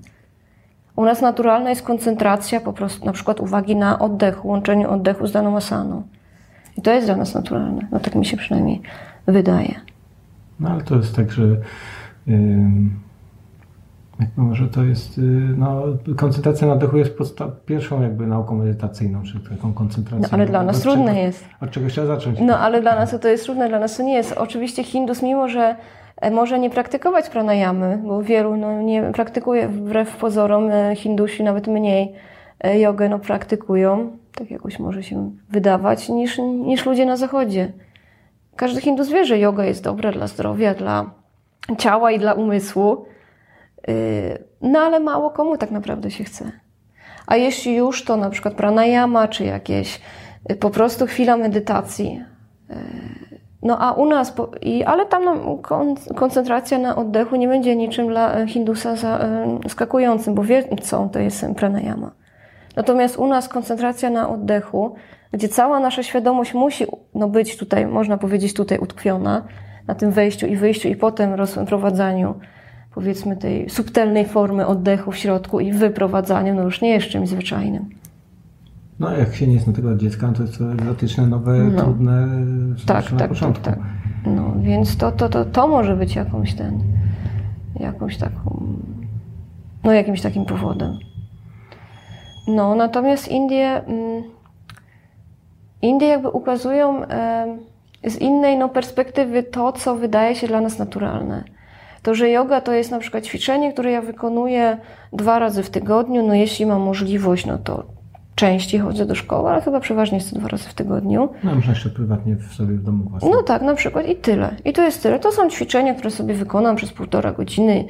U 0.96 1.04
nas 1.04 1.20
naturalna 1.20 1.70
jest 1.70 1.82
koncentracja 1.82 2.60
po 2.60 2.72
prostu, 2.72 3.06
na 3.06 3.12
przykład 3.12 3.40
uwagi 3.40 3.76
na 3.76 3.98
oddechu, 3.98 4.48
łączeniu 4.48 4.90
oddechu 4.90 5.26
z 5.26 5.32
daną 5.32 5.56
asaną. 5.56 6.02
I 6.76 6.82
to 6.82 6.92
jest 6.92 7.06
dla 7.06 7.16
nas 7.16 7.34
naturalne. 7.34 7.86
No 7.92 8.00
tak 8.00 8.14
mi 8.14 8.26
się 8.26 8.36
przynajmniej 8.36 8.80
wydaje. 9.26 9.74
No 10.60 10.70
ale 10.70 10.82
to 10.82 10.96
jest 10.96 11.16
tak, 11.16 11.32
że 11.32 11.42
może 14.36 14.68
to 14.68 14.84
jest, 14.84 15.18
y, 15.18 15.22
no, 15.56 15.82
koncentracja 16.16 16.66
na 16.66 16.72
oddechu 16.72 16.96
jest 16.96 17.18
pierwszą 17.66 18.02
jakby 18.02 18.26
nauką 18.26 18.54
medytacyjną, 18.54 19.22
czy 19.22 19.50
taką 19.50 19.72
koncentracją. 19.72 20.22
No 20.22 20.28
ale 20.30 20.46
dla 20.46 20.62
nas 20.62 20.80
trudne 20.80 21.06
czego- 21.06 21.18
jest. 21.18 21.44
Od 21.60 21.70
czegoś 21.70 21.92
trzeba 21.92 22.06
zacząć. 22.06 22.38
No 22.40 22.58
ale 22.58 22.80
dla 22.80 22.94
nas 22.94 23.16
to 23.20 23.28
jest 23.28 23.44
trudne, 23.44 23.68
dla 23.68 23.78
nas 23.78 23.96
to 23.96 24.02
nie 24.02 24.14
jest. 24.14 24.32
Oczywiście 24.32 24.84
Hindus, 24.84 25.22
mimo 25.22 25.48
że 25.48 25.76
e, 26.16 26.30
może 26.30 26.58
nie 26.58 26.70
praktykować 26.70 27.30
pranayamy, 27.30 28.02
bo 28.06 28.22
wielu 28.22 28.56
no, 28.56 28.82
nie 28.82 29.02
praktykuje 29.02 29.68
wbrew 29.68 30.16
pozorom, 30.16 30.70
e, 30.70 30.96
Hindusi 30.96 31.42
nawet 31.42 31.66
mniej 31.66 32.12
e, 32.60 32.80
jogę 32.80 33.08
no, 33.08 33.18
praktykują, 33.18 34.10
tak 34.34 34.50
jakoś 34.50 34.78
może 34.78 35.02
się 35.02 35.30
wydawać, 35.50 36.08
niż, 36.08 36.38
niż 36.38 36.86
ludzie 36.86 37.06
na 37.06 37.16
zachodzie. 37.16 37.72
Każdy 38.56 38.80
Hindus 38.80 39.08
wie, 39.08 39.24
że 39.24 39.38
yoga 39.38 39.64
jest 39.64 39.84
dobra 39.84 40.12
dla 40.12 40.26
zdrowia, 40.26 40.74
dla 40.74 41.10
ciała 41.78 42.10
i 42.10 42.18
dla 42.18 42.32
umysłu. 42.32 43.06
Yy, 43.86 44.44
no 44.60 44.78
ale 44.78 45.00
mało 45.00 45.30
komu 45.30 45.56
tak 45.56 45.70
naprawdę 45.70 46.10
się 46.10 46.24
chce. 46.24 46.52
A 47.26 47.36
jeśli 47.36 47.76
już, 47.76 48.04
to 48.04 48.16
na 48.16 48.30
przykład 48.30 48.54
pranayama, 48.54 49.28
czy 49.28 49.44
jakieś 49.44 50.00
y, 50.50 50.56
po 50.56 50.70
prostu 50.70 51.06
chwila 51.06 51.36
medytacji. 51.36 52.24
Yy, 52.70 52.76
no 53.62 53.78
a 53.80 53.92
u 53.92 54.06
nas, 54.06 54.34
ale 54.86 55.06
tam 55.06 55.24
no, 55.24 55.56
kon, 55.56 55.94
koncentracja 56.16 56.78
na 56.78 56.96
oddechu 56.96 57.36
nie 57.36 57.48
będzie 57.48 57.76
niczym 57.76 58.08
dla 58.08 58.46
Hindusa 58.46 58.96
za, 58.96 59.28
yy, 59.62 59.70
skakującym, 59.70 60.34
bo 60.34 60.42
wie 60.42 60.64
co 60.82 61.08
to 61.12 61.18
jest 61.18 61.46
pranayama. 61.56 62.10
Natomiast 62.76 63.18
u 63.18 63.26
nas 63.26 63.48
koncentracja 63.48 64.10
na 64.10 64.28
oddechu, 64.28 64.94
gdzie 65.32 65.48
cała 65.48 65.80
nasza 65.80 66.02
świadomość 66.02 66.54
musi 66.54 66.86
no, 67.14 67.28
być 67.28 67.56
tutaj, 67.56 67.86
można 67.86 68.18
powiedzieć, 68.18 68.54
tutaj 68.54 68.78
utkwiona, 68.78 69.44
na 69.86 69.94
tym 69.94 70.10
wejściu 70.10 70.46
i 70.46 70.56
wyjściu, 70.56 70.88
i 70.88 70.96
potem 70.96 71.34
rozprowadzaniu, 71.34 72.34
powiedzmy, 72.96 73.36
tej 73.36 73.70
subtelnej 73.70 74.24
formy 74.24 74.66
oddechu 74.66 75.12
w 75.12 75.16
środku 75.16 75.60
i 75.60 75.72
wyprowadzaniu, 75.72 76.54
no 76.54 76.62
już 76.62 76.80
nie 76.80 76.90
jest 76.90 77.06
czymś 77.06 77.28
zwyczajnym. 77.28 77.88
No, 78.98 79.10
jak 79.10 79.34
się 79.34 79.46
nie 79.46 79.60
zna 79.60 79.72
tego 79.72 79.96
dziecka, 79.96 80.32
to 80.32 80.42
jest 80.42 80.58
to 80.58 80.72
egzotyczne, 80.72 81.26
nowe, 81.26 81.58
no. 81.58 81.82
trudne 81.82 82.28
tak, 82.86 83.12
na 83.12 83.18
tak, 83.18 83.28
początku. 83.28 83.64
Tak, 83.64 83.74
tak. 83.74 83.84
No, 84.26 84.54
więc 84.60 84.96
to, 84.96 85.12
to, 85.12 85.28
to, 85.28 85.44
to 85.44 85.68
może 85.68 85.96
być 85.96 86.16
jakąś 86.16 86.54
ten, 86.54 86.82
jakąś 87.80 88.16
taką, 88.16 88.66
no 89.84 89.92
jakimś 89.92 90.22
takim 90.22 90.44
powodem. 90.44 90.98
No, 92.48 92.74
natomiast 92.74 93.28
Indie, 93.28 93.84
mm, 93.84 94.22
Indie 95.82 96.08
jakby 96.08 96.28
ukazują 96.28 97.02
z 98.04 98.18
innej 98.18 98.58
no, 98.58 98.68
perspektywy 98.68 99.42
to, 99.42 99.72
co 99.72 99.96
wydaje 99.96 100.34
się 100.34 100.46
dla 100.46 100.60
nas 100.60 100.78
naturalne. 100.78 101.55
To, 102.06 102.14
że 102.14 102.30
yoga 102.30 102.60
to 102.60 102.72
jest 102.72 102.90
na 102.90 102.98
przykład 102.98 103.24
ćwiczenie, 103.24 103.72
które 103.72 103.90
ja 103.90 104.02
wykonuję 104.02 104.78
dwa 105.12 105.38
razy 105.38 105.62
w 105.62 105.70
tygodniu, 105.70 106.26
no 106.26 106.34
jeśli 106.34 106.66
mam 106.66 106.82
możliwość, 106.82 107.46
no 107.46 107.58
to 107.58 107.84
częściej 108.34 108.80
chodzę 108.80 109.06
do 109.06 109.14
szkoły, 109.14 109.50
ale 109.50 109.60
chyba 109.60 109.80
przeważnie 109.80 110.18
jest 110.18 110.30
to 110.30 110.38
dwa 110.38 110.48
razy 110.48 110.68
w 110.68 110.74
tygodniu. 110.74 111.28
No, 111.44 111.54
można 111.54 111.72
jeszcze 111.72 111.90
prywatnie 111.90 112.36
w 112.36 112.54
sobie 112.54 112.74
w 112.74 112.82
domu 112.82 113.04
własnym. 113.10 113.32
No 113.32 113.42
tak, 113.42 113.62
na 113.62 113.74
przykład 113.74 114.08
i 114.08 114.16
tyle. 114.16 114.54
I 114.64 114.72
to 114.72 114.82
jest 114.82 115.02
tyle. 115.02 115.18
To 115.18 115.32
są 115.32 115.50
ćwiczenia, 115.50 115.94
które 115.94 116.10
sobie 116.10 116.34
wykonam 116.34 116.76
przez 116.76 116.92
półtora 116.92 117.32
godziny. 117.32 117.84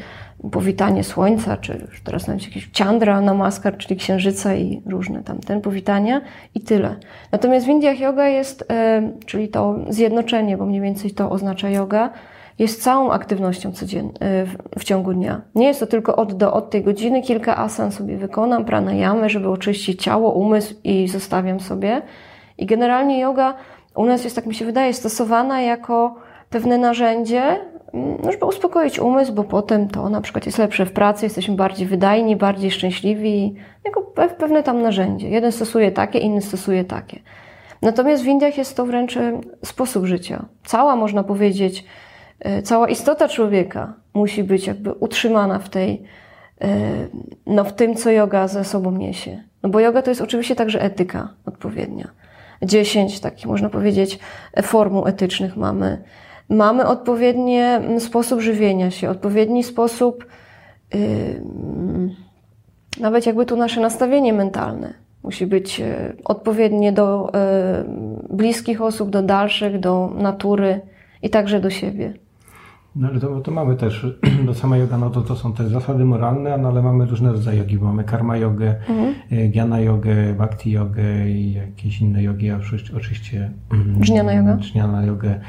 Powitanie 0.53 1.05
słońca, 1.05 1.57
czy 1.57 1.87
już 1.87 2.03
teraz 2.03 2.27
nawet 2.27 2.45
jakieś 2.45 2.71
Chandra, 2.79 3.21
Namaskar, 3.21 3.77
czyli 3.77 4.01
księżyca 4.01 4.55
i 4.55 4.83
różne 4.87 5.23
tamten 5.23 5.61
powitania 5.61 6.21
i 6.55 6.61
tyle. 6.61 6.97
Natomiast 7.33 7.67
w 7.67 7.69
Indiach 7.69 8.01
yoga 8.01 8.29
jest, 8.29 8.69
czyli 9.27 9.49
to 9.49 9.77
zjednoczenie, 9.89 10.57
bo 10.57 10.67
mniej 10.67 10.81
więcej 10.81 11.11
to 11.11 11.31
oznacza 11.31 11.71
yoga, 11.71 12.11
jest 12.59 12.83
całą 12.83 13.11
aktywnością 13.11 13.73
codziennie, 13.73 14.13
w, 14.21 14.81
w 14.81 14.85
ciągu 14.85 15.13
dnia. 15.13 15.41
Nie 15.55 15.67
jest 15.67 15.81
to 15.81 15.87
tylko 15.87 16.17
od 16.17 16.33
do 16.33 16.53
od 16.53 16.71
tej 16.71 16.83
godziny, 16.83 17.23
kilka 17.23 17.57
asan 17.57 17.93
sobie 17.93 18.17
wykonam, 18.17 18.65
pranayamy, 18.65 19.31
żeby 19.31 19.49
oczyścić 19.49 20.03
ciało, 20.03 20.33
umysł 20.33 20.75
i 20.85 21.09
zostawiam 21.09 21.61
sobie. 21.61 22.03
I 22.59 22.67
generalnie 22.67 23.21
yoga 23.21 23.55
u 23.95 24.05
nas 24.05 24.25
jest, 24.25 24.37
tak 24.37 24.47
mi 24.47 24.55
się 24.55 24.65
wydaje, 24.65 24.95
stosowana 24.95 25.61
jako 25.61 26.15
pewne 26.51 26.79
narzędzie, 26.79 27.43
mm, 27.93 28.19
żeby 28.33 28.47
uspokoić 28.47 28.99
umysł, 28.99 29.33
bo 29.33 29.45
potem 29.45 29.89
to 29.89 30.09
na 30.09 30.21
przykład 30.21 30.47
jest 30.47 30.59
lepsze 30.59 30.87
w 30.87 30.93
pracy, 30.93 31.27
jesteśmy 31.27 31.57
bardziej 31.57 31.87
wydajni, 31.87 32.37
bardziej 32.37 32.71
szczęśliwi, 32.71 33.55
jako 33.85 34.03
pewne 34.39 34.63
tam 34.63 34.83
narzędzie. 34.83 35.29
Jeden 35.29 35.53
stosuje 35.53 35.93
takie, 35.93 36.19
inny 36.19 36.43
stosuje 36.43 36.85
takie. 36.85 37.21
Natomiast 37.83 38.23
w 38.23 38.27
Indiach 38.27 38.59
jest 38.59 38.77
to 38.77 38.87
wręcz 38.87 39.17
e, 39.17 39.41
sposób 39.65 40.05
życia. 40.05 40.45
Cała, 40.65 40.97
można 40.97 41.25
powiedzieć, 41.25 41.85
cała 42.63 42.89
istota 42.89 43.29
człowieka 43.29 43.95
musi 44.15 44.45
być 44.45 44.67
jakby 44.67 44.93
utrzymana 44.93 45.59
w 45.59 45.69
tej, 45.69 46.03
e, 46.61 46.69
no 47.47 47.65
w 47.65 47.73
tym, 47.73 47.95
co 47.95 48.11
yoga 48.11 48.49
ze 48.49 48.65
sobą 48.65 48.93
niesie. 48.93 49.43
No 49.63 49.69
bo 49.69 49.81
yoga 49.81 50.03
to 50.03 50.11
jest 50.11 50.21
oczywiście 50.21 50.57
także 50.57 50.83
etyka 50.83 51.29
odpowiednia. 51.47 52.09
Dziesięć 52.63 53.21
takich, 53.21 53.47
można 53.47 53.69
powiedzieć, 53.69 54.19
formuł 54.63 55.07
etycznych 55.07 55.57
mamy. 55.57 56.03
Mamy 56.49 56.87
odpowiedni 56.87 57.61
sposób 57.99 58.41
żywienia 58.41 58.91
się, 58.91 59.11
odpowiedni 59.11 59.65
sposób, 59.65 60.27
yy, 60.95 61.01
nawet 63.01 63.27
jakby 63.27 63.47
tu 63.47 63.57
nasze 63.57 63.81
nastawienie 63.81 64.33
mentalne 64.33 64.95
musi 65.23 65.47
być 65.47 65.81
e, 65.81 66.13
odpowiednie 66.25 66.93
do 66.93 67.33
yy, 68.31 68.37
bliskich 68.37 68.83
osób, 68.83 69.11
do 69.11 69.23
dalszych, 69.23 69.81
do 69.81 70.11
natury 70.15 70.81
i 71.23 71.31
także 71.31 71.61
do 71.61 71.71
siebie. 71.71 72.26
No 72.97 73.09
ale 73.09 73.21
to, 73.21 73.41
to 73.41 73.51
mamy 73.51 73.77
też, 73.77 74.07
do 74.47 74.55
samej 74.55 74.81
yoga, 74.81 74.99
no 74.99 75.11
to, 75.11 75.23
to 75.23 75.37
są 75.37 75.53
te 75.53 75.69
zasady 75.69 76.05
moralne, 76.05 76.59
no 76.59 76.69
ale 76.69 76.83
mamy 76.83 77.07
różne 77.07 77.33
rodzaje 77.33 77.59
jogi. 77.59 77.79
Mamy 77.79 78.05
karma 78.05 78.37
jogę, 78.37 78.75
mhm. 78.89 79.15
E, 79.31 79.49
gyana 79.49 79.81
jogę, 79.81 80.35
bhakti 80.35 80.71
jogę 80.71 81.31
i 81.31 81.53
jakieś 81.53 82.01
inne 82.01 82.23
jogi, 82.23 82.51
a 82.51 82.61
oczywiście 82.97 83.51
dżniana 84.01 84.33
yoga, 84.33 84.57
dżniana 84.57 85.05
jogę, 85.07 85.41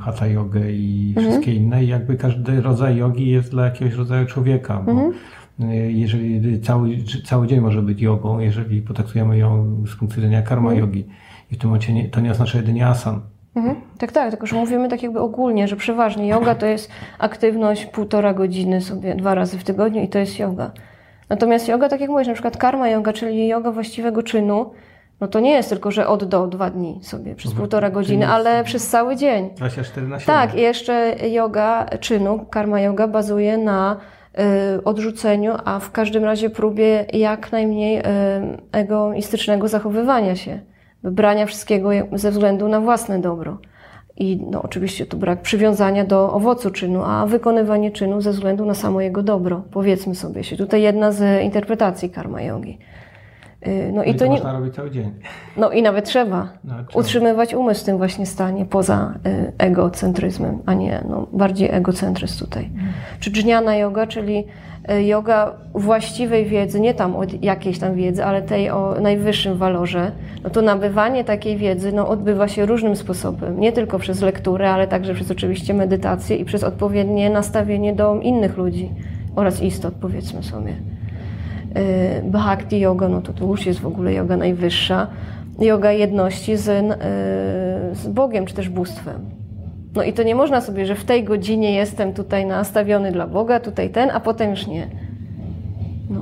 hatha 0.00 0.26
jogę 0.26 0.72
i 0.72 1.08
mhm. 1.08 1.26
wszystkie 1.26 1.54
inne. 1.54 1.84
I 1.84 1.88
jakby 1.88 2.16
każdy 2.16 2.60
rodzaj 2.60 2.96
jogi 2.96 3.30
jest 3.30 3.50
dla 3.50 3.64
jakiegoś 3.64 3.94
rodzaju 3.94 4.26
człowieka, 4.26 4.82
bo 4.86 4.90
mhm. 4.90 5.12
E, 5.60 5.76
jeżeli 5.92 6.60
cały, 6.60 6.98
cały 7.24 7.46
dzień 7.46 7.60
może 7.60 7.82
być 7.82 8.00
jogą, 8.00 8.38
jeżeli 8.38 8.82
potraktujemy 8.82 9.38
ją 9.38 9.82
z 9.86 9.96
punktu 9.96 10.16
widzenia 10.16 10.42
karma 10.42 10.70
mhm. 10.70 10.80
jogi. 10.80 11.04
I 11.50 11.54
w 11.54 11.58
tym 11.58 11.70
momencie 11.70 11.92
nie, 11.92 12.08
to 12.08 12.20
nie 12.20 12.30
oznacza 12.30 12.58
jedynie 12.58 12.86
asan. 12.86 13.20
Mhm. 13.56 13.76
Tak, 13.98 14.12
tak, 14.12 14.30
tylko 14.30 14.46
że 14.46 14.56
mówimy 14.56 14.88
tak 14.88 15.02
jakby 15.02 15.20
ogólnie, 15.20 15.68
że 15.68 15.76
przeważnie 15.76 16.28
yoga 16.28 16.54
to 16.54 16.66
jest 16.66 16.90
aktywność 17.18 17.86
półtora 17.86 18.34
godziny 18.34 18.80
sobie 18.80 19.14
dwa 19.14 19.34
razy 19.34 19.58
w 19.58 19.64
tygodniu 19.64 20.02
i 20.02 20.08
to 20.08 20.18
jest 20.18 20.38
yoga. 20.38 20.70
Natomiast 21.28 21.68
yoga, 21.68 21.88
tak 21.88 22.00
jak 22.00 22.10
mówisz, 22.10 22.28
na 22.28 22.34
przykład 22.34 22.56
karma 22.56 22.88
yoga, 22.88 23.12
czyli 23.12 23.48
yoga 23.48 23.70
właściwego 23.70 24.22
czynu, 24.22 24.70
no 25.20 25.28
to 25.28 25.40
nie 25.40 25.50
jest 25.50 25.68
tylko, 25.68 25.90
że 25.90 26.08
od 26.08 26.24
do 26.24 26.46
dwa 26.46 26.70
dni 26.70 26.98
sobie 27.02 27.34
przez 27.34 27.50
mhm. 27.50 27.60
półtora 27.60 27.90
godziny, 27.90 28.28
ale 28.28 28.64
przez 28.64 28.88
cały 28.88 29.16
dzień. 29.16 29.50
24 29.56 30.06
na 30.06 30.20
7. 30.20 30.34
Tak, 30.36 30.54
i 30.54 30.60
jeszcze 30.60 31.14
yoga 31.28 31.86
czynu, 32.00 32.46
karma 32.50 32.80
yoga 32.80 33.08
bazuje 33.08 33.58
na 33.58 33.96
y, 34.76 34.84
odrzuceniu, 34.84 35.54
a 35.64 35.78
w 35.78 35.90
każdym 35.90 36.24
razie 36.24 36.50
próbie 36.50 37.06
jak 37.12 37.52
najmniej 37.52 37.98
y, 37.98 38.02
egoistycznego 38.72 39.68
zachowywania 39.68 40.36
się 40.36 40.73
wybrania 41.04 41.46
wszystkiego 41.46 41.90
ze 42.12 42.30
względu 42.30 42.68
na 42.68 42.80
własne 42.80 43.18
dobro. 43.18 43.58
I 44.16 44.36
no, 44.50 44.62
oczywiście 44.62 45.06
tu 45.06 45.16
brak 45.16 45.42
przywiązania 45.42 46.04
do 46.04 46.32
owocu 46.32 46.70
czynu, 46.70 47.02
a 47.04 47.26
wykonywanie 47.26 47.90
czynu 47.90 48.20
ze 48.20 48.30
względu 48.30 48.66
na 48.66 48.74
samo 48.74 49.00
jego 49.00 49.22
dobro. 49.22 49.62
Powiedzmy 49.70 50.14
sobie 50.14 50.44
się. 50.44 50.56
Tutaj 50.56 50.82
jedna 50.82 51.12
z 51.12 51.42
interpretacji 51.42 52.10
karma 52.10 52.42
yogi. 52.42 52.78
Y, 53.66 53.90
no, 53.92 53.96
no 53.96 54.04
i, 54.04 54.10
i 54.10 54.14
to, 54.14 54.18
to 54.18 54.24
nie... 54.24 54.30
można 54.30 54.52
robić 54.52 54.74
cały 54.74 54.90
dzień. 54.90 55.12
No 55.56 55.70
i 55.70 55.82
nawet 55.82 56.04
trzeba. 56.04 56.48
Trzeba. 56.62 57.00
Utrzymywać 57.00 57.54
umysł 57.54 57.82
w 57.82 57.84
tym 57.84 57.96
właśnie 57.96 58.26
stanie 58.26 58.64
poza 58.64 59.14
y, 59.26 59.52
egocentryzmem, 59.58 60.58
a 60.66 60.74
nie 60.74 61.04
no, 61.08 61.26
bardziej 61.32 61.70
egocentryzm 61.70 62.44
tutaj. 62.44 62.70
Hmm. 62.76 62.92
Czy 63.20 63.32
dżniana 63.32 63.76
yoga, 63.76 64.06
czyli 64.06 64.44
yoga 64.88 65.52
właściwej 65.74 66.44
wiedzy, 66.44 66.80
nie 66.80 66.94
tam 66.94 67.16
od 67.16 67.42
jakiejś 67.42 67.78
tam 67.78 67.94
wiedzy, 67.94 68.24
ale 68.24 68.42
tej 68.42 68.70
o 68.70 68.96
najwyższym 69.00 69.56
walorze, 69.58 70.12
no 70.44 70.50
to 70.50 70.62
nabywanie 70.62 71.24
takiej 71.24 71.56
wiedzy 71.56 71.92
no, 71.92 72.08
odbywa 72.08 72.48
się 72.48 72.66
różnym 72.66 72.96
sposobem. 72.96 73.60
Nie 73.60 73.72
tylko 73.72 73.98
przez 73.98 74.22
lekturę, 74.22 74.70
ale 74.70 74.86
także 74.86 75.14
przez 75.14 75.30
oczywiście 75.30 75.74
medytację 75.74 76.36
i 76.36 76.44
przez 76.44 76.64
odpowiednie 76.64 77.30
nastawienie 77.30 77.94
do 77.94 78.20
innych 78.20 78.56
ludzi 78.56 78.90
oraz 79.36 79.62
istot, 79.62 79.94
powiedzmy 80.00 80.42
sobie. 80.42 80.72
Y, 80.72 82.22
bhakti 82.24 82.80
yoga, 82.80 83.08
no 83.08 83.20
to 83.20 83.32
to 83.32 83.44
już 83.44 83.66
jest 83.66 83.80
w 83.80 83.86
ogóle 83.86 84.12
yoga 84.12 84.36
najwyższa. 84.36 85.06
Yoga 85.60 85.92
jedności 85.92 86.56
z, 86.56 86.68
y, 86.68 87.94
z 87.94 88.08
Bogiem, 88.08 88.46
czy 88.46 88.54
też 88.54 88.68
bóstwem. 88.68 89.33
No 89.94 90.02
i 90.02 90.12
to 90.12 90.22
nie 90.22 90.34
można 90.34 90.60
sobie, 90.60 90.86
że 90.86 90.94
w 90.94 91.04
tej 91.04 91.24
godzinie 91.24 91.72
jestem 91.72 92.12
tutaj 92.12 92.46
nastawiony 92.46 93.12
dla 93.12 93.26
Boga, 93.26 93.60
tutaj 93.60 93.90
ten, 93.90 94.10
a 94.10 94.20
potem 94.20 94.50
już 94.50 94.66
nie. 94.66 94.86
No. 96.10 96.20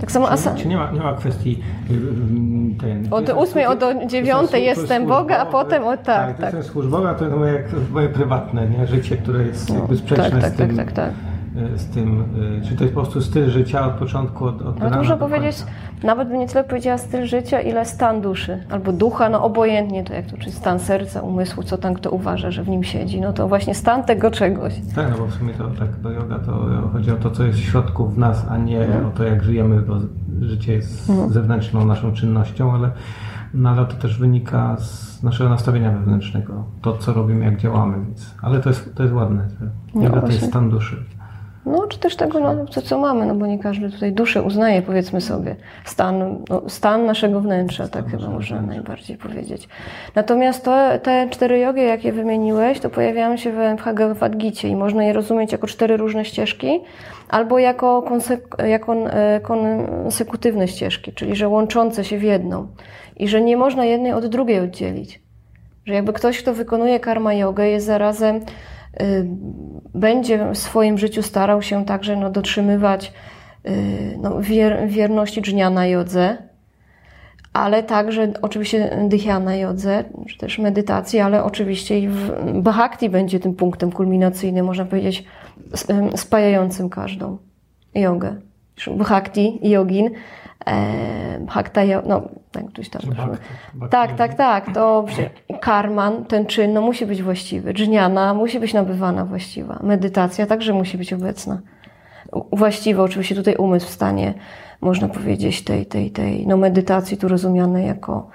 Tak 0.00 0.12
samo 0.12 0.30
asa... 0.30 0.54
Czy 0.54 0.68
nie 0.68 0.76
ma, 0.76 0.90
nie 0.90 1.00
ma 1.00 1.14
kwestii 1.14 1.62
y, 1.90 2.80
ten, 2.80 3.08
Od 3.10 3.28
ósmej 3.28 3.64
do 3.78 4.06
dziewiątej 4.06 4.64
jestem 4.64 5.06
Boga, 5.06 5.38
a 5.38 5.46
potem 5.46 5.84
o 5.84 5.96
tak. 5.96 6.04
Tak, 6.04 6.36
to 6.36 6.42
tak. 6.42 6.54
jest 6.54 6.68
służbowa, 6.68 7.14
to 7.14 7.24
jest 7.24 7.36
moje, 7.36 7.64
moje 7.92 8.08
prywatne 8.08 8.68
nie? 8.68 8.86
życie, 8.86 9.16
które 9.16 9.42
jest 9.42 9.68
no, 9.68 9.74
jakby 9.74 9.96
sprzeczne 9.96 10.30
tak, 10.30 10.40
tak, 10.40 10.52
z 10.52 10.56
tym. 10.56 10.76
Tak, 10.76 10.86
tak, 10.86 10.92
tak. 10.92 11.31
E, 11.56 11.78
z 11.78 11.86
tym, 11.86 12.24
e, 12.58 12.68
czy 12.68 12.76
to 12.76 12.84
jest 12.84 12.94
po 12.94 13.00
prostu 13.00 13.20
styl 13.20 13.50
życia 13.50 13.86
od 13.86 13.92
początku, 13.92 14.44
od, 14.44 14.62
od 14.62 14.80
no, 14.80 14.90
Można 14.90 15.16
powiedzieć, 15.16 15.56
nawet 16.02 16.28
bym 16.28 16.38
nie 16.38 16.48
tyle 16.48 16.64
powiedziała 16.64 16.98
styl 16.98 17.26
życia, 17.26 17.60
ile 17.60 17.84
stan 17.84 18.20
duszy, 18.20 18.64
albo 18.70 18.92
ducha, 18.92 19.28
no 19.28 19.44
obojętnie 19.44 20.04
to 20.04 20.14
jak 20.14 20.26
to, 20.26 20.36
czy 20.36 20.50
stan 20.50 20.78
serca, 20.78 21.22
umysłu, 21.22 21.62
co 21.62 21.78
tam 21.78 21.94
kto 21.94 22.10
uważa, 22.10 22.50
że 22.50 22.62
w 22.62 22.68
nim 22.68 22.84
siedzi, 22.84 23.20
no 23.20 23.32
to 23.32 23.48
właśnie 23.48 23.74
stan 23.74 24.04
tego 24.04 24.30
czegoś. 24.30 24.74
Tak, 24.94 25.10
no 25.10 25.18
bo 25.18 25.26
w 25.26 25.34
sumie 25.34 25.54
to 25.54 25.70
tak 25.70 26.00
do 26.00 26.10
yoga 26.10 26.38
to 26.38 26.68
chodzi 26.92 27.10
o 27.10 27.16
to, 27.16 27.30
co 27.30 27.44
jest 27.44 27.58
w 27.58 27.62
środku 27.62 28.06
w 28.08 28.18
nas, 28.18 28.46
a 28.50 28.56
nie 28.56 28.80
mhm. 28.84 29.06
o 29.06 29.10
to, 29.10 29.24
jak 29.24 29.44
żyjemy, 29.44 29.82
bo 29.82 29.96
życie 30.40 30.72
jest 30.72 31.10
mhm. 31.10 31.32
zewnętrzną 31.32 31.84
naszą 31.84 32.12
czynnością, 32.12 32.72
ale 32.72 32.90
No 33.54 33.70
ale 33.70 33.86
to 33.86 33.94
też 33.94 34.18
wynika 34.18 34.76
z 34.76 35.22
naszego 35.22 35.50
nastawienia 35.50 35.90
wewnętrznego. 35.90 36.64
To, 36.82 36.98
co 36.98 37.12
robimy, 37.12 37.44
jak 37.44 37.56
działamy. 37.56 38.04
Więc, 38.06 38.34
ale 38.42 38.60
to 38.60 38.68
jest, 38.68 38.94
to 38.94 39.02
jest 39.02 39.14
ładne. 39.14 39.48
No 39.94 40.02
Yoga 40.02 40.20
to 40.20 40.26
jest 40.26 40.46
stan 40.46 40.70
duszy. 40.70 41.04
No, 41.66 41.86
czy 41.86 41.98
też 41.98 42.16
tego, 42.16 42.40
no, 42.40 42.66
co, 42.66 42.82
co 42.82 42.98
mamy, 42.98 43.26
no 43.26 43.34
bo 43.34 43.46
nie 43.46 43.58
każdy 43.58 43.90
tutaj 43.90 44.12
duszę 44.12 44.42
uznaje, 44.42 44.82
powiedzmy 44.82 45.20
sobie, 45.20 45.56
stan, 45.84 46.38
no, 46.48 46.62
stan 46.68 47.06
naszego 47.06 47.40
wnętrza, 47.40 47.88
tak 47.88 48.10
chyba 48.10 48.28
można 48.28 48.62
najbardziej 48.62 49.16
powiedzieć. 49.16 49.68
Natomiast 50.14 50.64
to, 50.64 50.98
te 51.02 51.28
cztery 51.30 51.58
jogi, 51.58 51.82
jakie 51.82 52.12
wymieniłeś, 52.12 52.80
to 52.80 52.90
pojawiają 52.90 53.36
się 53.36 53.52
w 53.52 53.82
Bhagavad 53.84 54.36
Gita 54.36 54.68
i 54.68 54.76
można 54.76 55.04
je 55.04 55.12
rozumieć 55.12 55.52
jako 55.52 55.66
cztery 55.66 55.96
różne 55.96 56.24
ścieżki, 56.24 56.80
albo 57.28 57.58
jako, 57.58 58.02
konsek- 58.08 58.64
jako 58.64 58.94
e, 58.94 59.40
konsekutywne 59.40 60.68
ścieżki, 60.68 61.12
czyli 61.12 61.36
że 61.36 61.48
łączące 61.48 62.04
się 62.04 62.18
w 62.18 62.22
jedną 62.22 62.66
i 63.16 63.28
że 63.28 63.40
nie 63.40 63.56
można 63.56 63.84
jednej 63.84 64.12
od 64.12 64.26
drugiej 64.26 64.60
oddzielić. 64.60 65.22
Że 65.86 65.94
jakby 65.94 66.12
ktoś, 66.12 66.42
kto 66.42 66.54
wykonuje 66.54 67.00
karma 67.00 67.34
jogę, 67.34 67.68
jest 67.68 67.86
zarazem, 67.86 68.40
będzie 69.94 70.52
w 70.52 70.58
swoim 70.58 70.98
życiu 70.98 71.22
starał 71.22 71.62
się 71.62 71.84
także 71.84 72.16
no, 72.16 72.30
dotrzymywać 72.30 73.12
y, 73.66 74.18
no, 74.22 74.40
wier, 74.40 74.88
wierności 74.88 75.42
dżniana 75.42 75.86
jodze, 75.86 76.36
ale 77.52 77.82
także 77.82 78.32
oczywiście 78.42 78.98
dhyana 79.08 79.56
jodze, 79.56 80.04
czy 80.28 80.38
też 80.38 80.58
medytacji, 80.58 81.20
ale 81.20 81.44
oczywiście 81.44 81.98
i 81.98 82.08
w 82.08 82.30
bhakti 82.62 83.10
będzie 83.10 83.40
tym 83.40 83.54
punktem 83.54 83.92
kulminacyjnym, 83.92 84.66
można 84.66 84.84
powiedzieć, 84.84 85.24
spajającym 86.16 86.90
każdą 86.90 87.38
jogę. 87.94 88.36
Bhakti, 88.96 89.58
yogin, 89.62 90.10
e, 90.66 91.40
bhakta, 91.40 91.84
jo- 91.84 92.02
no 92.06 92.22
tak 92.52 92.64
gdzieś 92.64 92.88
tam. 92.90 93.02
Bhakti, 93.02 93.38
bhakti 93.74 93.90
Tak, 93.90 94.16
tak, 94.16 94.34
tak. 94.34 94.74
To 94.74 95.04
przecież 95.06 95.30
karman, 95.60 96.24
ten 96.24 96.46
czyn, 96.46 96.72
no 96.72 96.80
musi 96.80 97.06
być 97.06 97.22
właściwy. 97.22 97.74
Dżniana 97.74 98.34
musi 98.34 98.60
być 98.60 98.74
nabywana 98.74 99.24
właściwa. 99.24 99.78
Medytacja 99.82 100.46
także 100.46 100.72
musi 100.72 100.98
być 100.98 101.12
obecna. 101.12 101.60
Właściwa, 102.52 103.02
oczywiście 103.02 103.34
tutaj 103.34 103.56
umysł 103.56 103.86
w 103.86 103.90
stanie, 103.90 104.34
można 104.80 105.08
powiedzieć, 105.08 105.64
tej, 105.64 105.86
tej, 105.86 106.10
tej 106.10 106.46
no 106.46 106.56
medytacji 106.56 107.16
tu 107.16 107.28
rozumianej 107.28 107.86
jako, 107.86 108.28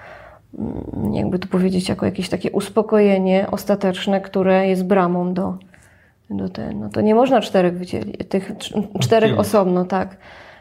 mm, 0.59 1.13
jakby 1.13 1.39
tu 1.39 1.47
powiedzieć, 1.47 1.89
jako 1.89 2.05
jakieś 2.05 2.29
takie 2.29 2.51
uspokojenie 2.51 3.47
ostateczne, 3.51 4.21
które 4.21 4.67
jest 4.67 4.85
bramą 4.85 5.33
do, 5.33 5.57
do 6.29 6.49
ten, 6.49 6.79
no 6.79 6.89
to 6.89 7.01
nie 7.01 7.15
można 7.15 7.41
czterech 7.41 7.77
wydzielić, 7.77 8.15
tych 8.29 8.53
cz- 8.57 8.99
czterech 8.99 9.39
osobno, 9.39 9.85
tak, 9.85 10.17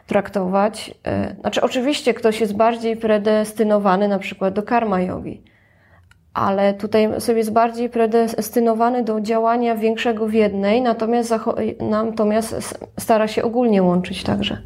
traktować. 0.06 0.94
E, 1.04 1.36
Znaczy, 1.40 1.62
oczywiście 1.62 2.14
ktoś 2.14 2.40
jest 2.40 2.56
bardziej 2.56 2.96
predestynowany 2.96 4.08
na 4.08 4.18
przykład 4.18 4.54
do 4.54 4.62
karma 4.62 5.00
jogi, 5.00 5.42
ale 6.34 6.74
tutaj 6.74 7.20
sobie 7.20 7.38
jest 7.38 7.52
bardziej 7.52 7.90
predestynowany 7.90 9.04
do 9.04 9.20
działania 9.20 9.76
większego 9.76 10.26
w 10.26 10.32
jednej, 10.32 10.82
natomiast, 10.82 11.34
natomiast 11.80 12.78
stara 12.98 13.28
się 13.28 13.42
ogólnie 13.42 13.82
łączyć 13.82 14.22
także. 14.22 14.58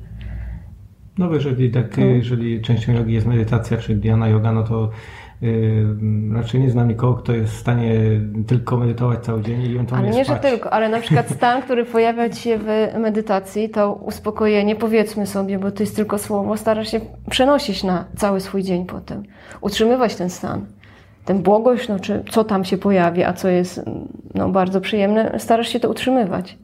No 1.18 1.34
jeżeli, 1.34 1.70
tak, 1.70 1.98
jeżeli 1.98 2.60
częścią 2.60 2.92
jogi 2.92 3.14
jest 3.14 3.26
medytacja 3.26 3.76
czy 3.76 3.94
dhyana 3.94 4.28
yoga, 4.28 4.52
no 4.52 4.62
to 4.62 4.90
raczej 6.32 6.60
nie 6.60 6.70
znam 6.70 6.88
nikogo, 6.88 7.14
kto 7.14 7.32
jest 7.32 7.52
w 7.52 7.56
stanie 7.56 7.94
tylko 8.46 8.76
medytować 8.76 9.24
cały 9.24 9.42
dzień 9.42 9.62
i 9.62 9.74
ewentualnie 9.74 10.08
Ale 10.08 10.16
nie, 10.16 10.24
że 10.24 10.36
tylko, 10.36 10.72
ale 10.72 10.88
na 10.88 11.00
przykład 11.00 11.30
stan, 11.30 11.62
który 11.62 11.84
pojawia 11.84 12.32
się 12.32 12.58
w 12.58 12.98
medytacji, 12.98 13.68
to 13.68 13.92
uspokojenie, 13.92 14.76
powiedzmy 14.76 15.26
sobie, 15.26 15.58
bo 15.58 15.70
to 15.70 15.82
jest 15.82 15.96
tylko 15.96 16.18
słowo, 16.18 16.56
starasz 16.56 16.90
się 16.90 17.00
przenosić 17.30 17.84
na 17.84 18.04
cały 18.16 18.40
swój 18.40 18.62
dzień 18.62 18.86
potem. 18.86 19.22
Utrzymywać 19.60 20.14
ten 20.14 20.30
stan. 20.30 20.66
Ten 21.24 21.42
błogość, 21.42 21.88
no, 21.88 21.98
czy 21.98 22.24
co 22.30 22.44
tam 22.44 22.64
się 22.64 22.78
pojawi, 22.78 23.24
a 23.24 23.32
co 23.32 23.48
jest 23.48 23.80
no, 24.34 24.48
bardzo 24.48 24.80
przyjemne, 24.80 25.34
starasz 25.38 25.68
się 25.68 25.80
to 25.80 25.90
utrzymywać. 25.90 26.58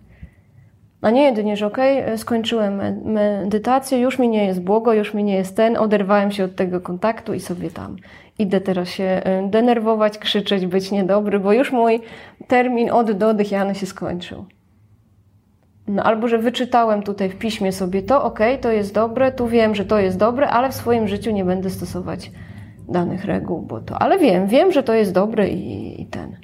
A 1.07 1.11
nie 1.11 1.23
jedynie, 1.23 1.57
że 1.57 1.67
okej, 1.67 2.19
skończyłem 2.19 2.75
me- 2.75 3.01
medytację, 3.05 3.99
już 3.99 4.19
mi 4.19 4.29
nie 4.29 4.45
jest 4.45 4.63
błogo, 4.63 4.93
już 4.93 5.15
mi 5.15 5.25
nie 5.25 5.35
jest 5.35 5.57
ten, 5.57 5.77
oderwałem 5.77 6.31
się 6.31 6.45
od 6.45 6.57
tego 6.57 6.81
kontaktu 6.81 7.35
i 7.35 7.41
sobie 7.41 7.71
tam 7.71 7.97
idę 8.39 8.61
teraz 8.61 8.89
się 8.89 9.23
y, 9.47 9.51
denerwować, 9.51 10.19
krzyczeć, 10.19 10.67
być 10.67 10.91
niedobry, 10.91 11.41
bo 11.41 11.53
już 11.53 11.73
mój 11.73 12.01
termin 12.49 12.91
od 12.91 13.13
do 13.13 13.35
dhyany 13.35 13.75
się 13.75 13.87
skończył. 13.87 14.45
No, 15.89 16.03
albo, 16.03 16.29
że 16.29 16.39
wyczytałem 16.39 17.03
tutaj 17.03 17.29
w 17.29 17.39
piśmie 17.39 17.73
sobie 17.73 18.03
to, 18.03 18.25
okej, 18.25 18.59
to 18.59 18.73
jest 18.73 18.95
dobre, 18.95 19.33
tu 19.33 19.47
wiem, 19.47 19.75
że 19.75 19.85
to 19.85 19.99
jest 19.99 20.19
dobre, 20.19 20.49
ale 20.49 20.69
w 20.69 20.75
swoim 20.75 21.09
życiu 21.09 21.31
nie 21.31 21.45
będę 21.45 21.71
stosować 21.71 22.31
danych 22.89 23.25
reguł, 23.25 23.63
bo 23.63 23.81
to, 23.81 23.99
ale 24.03 24.19
wiem, 24.19 24.47
wiem, 24.47 24.73
że 24.73 24.83
to 24.83 24.95
jest 24.95 25.13
dobre 25.13 25.49
i, 25.49 26.03
i 26.03 26.07
ten. 26.07 26.37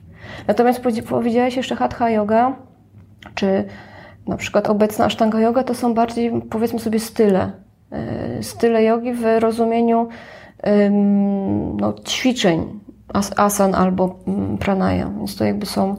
Natomiast 0.47 0.81
powiedz- 0.83 1.09
powiedziałeś 1.09 1.57
jeszcze 1.57 1.77
hatha 1.77 2.11
yoga, 2.11 2.57
czy 3.35 3.65
na 4.27 4.37
przykład 4.37 4.71
obecna 4.71 5.05
Ashtanga 5.05 5.41
yoga 5.41 5.63
to 5.63 5.75
są 5.75 5.95
bardziej, 5.95 6.43
powiedzmy 6.51 6.79
sobie, 6.79 7.01
style. 7.01 7.53
E, 7.93 8.43
Style 8.43 8.83
jogi 8.83 9.13
w 9.13 9.25
rozumieniu 9.39 10.09
no, 11.77 11.93
ćwiczeń, 12.09 12.81
as, 13.13 13.33
asan 13.37 13.75
albo 13.75 14.19
mm, 14.27 14.59
pranayam. 14.59 15.19
Więc 15.19 15.37
to 15.37 15.45
jakby 15.45 15.67
są, 15.67 15.97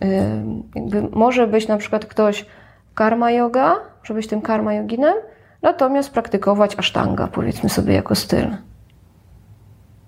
em, 0.00 0.62
jakby 0.74 1.02
może 1.12 1.46
być 1.46 1.68
na 1.68 1.76
przykład 1.76 2.06
ktoś 2.06 2.46
karma 2.94 3.30
yoga, 3.30 3.76
żeby 4.02 4.20
być 4.20 4.28
tym 4.28 4.40
karma 4.40 4.74
yoginem, 4.74 5.14
natomiast 5.62 6.10
praktykować 6.10 6.78
Ashtanga, 6.78 7.26
powiedzmy 7.26 7.68
sobie, 7.68 7.94
jako 7.94 8.14
styl. 8.14 8.46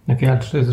Jakie, 0.08 0.30
ale 0.30 0.38
czy 0.40 0.50
to 0.50 0.56
jest 0.58 0.70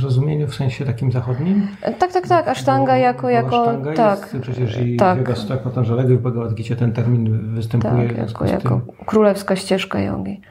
w 0.47 0.55
sensie 0.55 0.85
takim 0.85 1.11
zachodnim? 1.11 1.67
E, 1.81 1.93
Tak, 1.93 2.13
tak, 2.13 2.27
tak. 2.27 2.47
Ashtanga 2.47 2.91
Bo- 2.91 2.97
jako, 2.97 3.21
bo 3.21 3.29
jako 3.29 3.61
Ashtanga 3.61 3.93
tak. 3.93 4.19
Jest, 4.19 4.37
przecież 4.41 4.81
i 4.81 4.97
tak. 4.97 5.15
w 5.17 5.19
Yoga 5.19 5.35
Sutta 5.35 5.57
Patanżalego 5.57 6.13
i 6.13 6.17
w 6.17 6.21
Bhagavad 6.21 6.53
Gita 6.53 6.75
ten 6.75 6.93
termin 6.93 7.53
występuje. 7.55 8.07
Tak, 8.09 8.17
jako, 8.17 8.45
jako 8.45 8.81
królewska 9.05 9.55
ścieżka 9.55 9.99
jogi. 9.99 10.41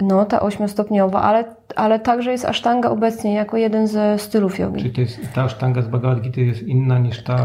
No, 0.00 0.24
ta 0.24 0.40
ośmiostopniowa, 0.40 1.22
ale, 1.22 1.44
ale 1.76 2.00
także 2.00 2.32
jest 2.32 2.44
asztanga 2.44 2.90
obecnie 2.90 3.34
jako 3.34 3.56
jeden 3.56 3.86
ze 3.86 4.18
stylów 4.18 4.58
jogi. 4.58 4.78
Czyli 4.82 4.94
to 4.94 5.00
jest, 5.00 5.20
ta 5.34 5.48
sztanga 5.48 5.82
z 5.82 5.88
Bhagavad 5.88 6.20
Gita 6.20 6.40
jest 6.40 6.62
inna 6.62 6.98
niż 6.98 7.22
ta, 7.24 7.36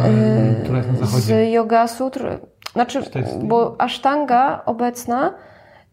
która 0.63 0.77
jest 0.77 0.91
na 0.91 0.97
zachodzie? 0.97 1.21
Z 1.21 1.53
yoga 1.53 1.87
sutr, 1.87 2.39
znaczy, 2.73 2.99
bo 3.43 3.75
asztanga 3.81 4.61
obecna 4.65 5.33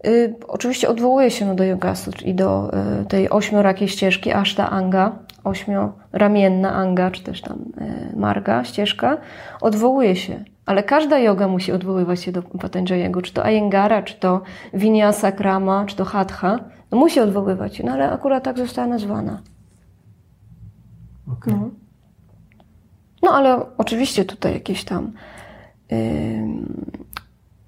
y, 0.06 0.34
oczywiście 0.48 0.88
odwołuje 0.88 1.30
się 1.30 1.46
no, 1.46 1.54
do 1.54 1.64
yoga 1.64 1.94
sutr 1.94 2.22
i 2.26 2.34
do 2.34 2.70
y, 3.02 3.04
tej 3.04 3.30
ośmiorakiej 3.30 3.88
ścieżki 3.88 4.32
ashta 4.32 4.70
anga, 4.70 5.18
ośmioramienna 5.44 6.74
anga, 6.74 7.10
czy 7.10 7.22
też 7.22 7.40
tam 7.40 7.58
y, 8.12 8.16
marga, 8.16 8.64
ścieżka, 8.64 9.16
odwołuje 9.60 10.16
się. 10.16 10.44
Ale 10.66 10.82
każda 10.82 11.18
yoga 11.18 11.48
musi 11.48 11.72
odwoływać 11.72 12.20
się 12.20 12.32
do 12.32 12.42
Patanjaliego, 12.42 13.22
czy 13.22 13.32
to 13.32 13.44
Ayengara, 13.44 14.02
czy 14.02 14.14
to 14.14 14.42
Vinyasa 14.74 15.32
Krama, 15.32 15.84
czy 15.86 15.96
to 15.96 16.04
Hatha. 16.04 16.58
No 16.90 16.98
musi 16.98 17.20
odwoływać 17.20 17.76
się, 17.76 17.84
no 17.84 17.92
ale 17.92 18.10
akurat 18.10 18.44
tak 18.44 18.58
została 18.58 18.88
nazwana. 18.88 19.42
Okej. 21.32 21.54
No 23.22 23.30
ale 23.30 23.76
oczywiście 23.78 24.24
tutaj 24.24 24.54
jakieś 24.54 24.84
tam. 24.84 25.12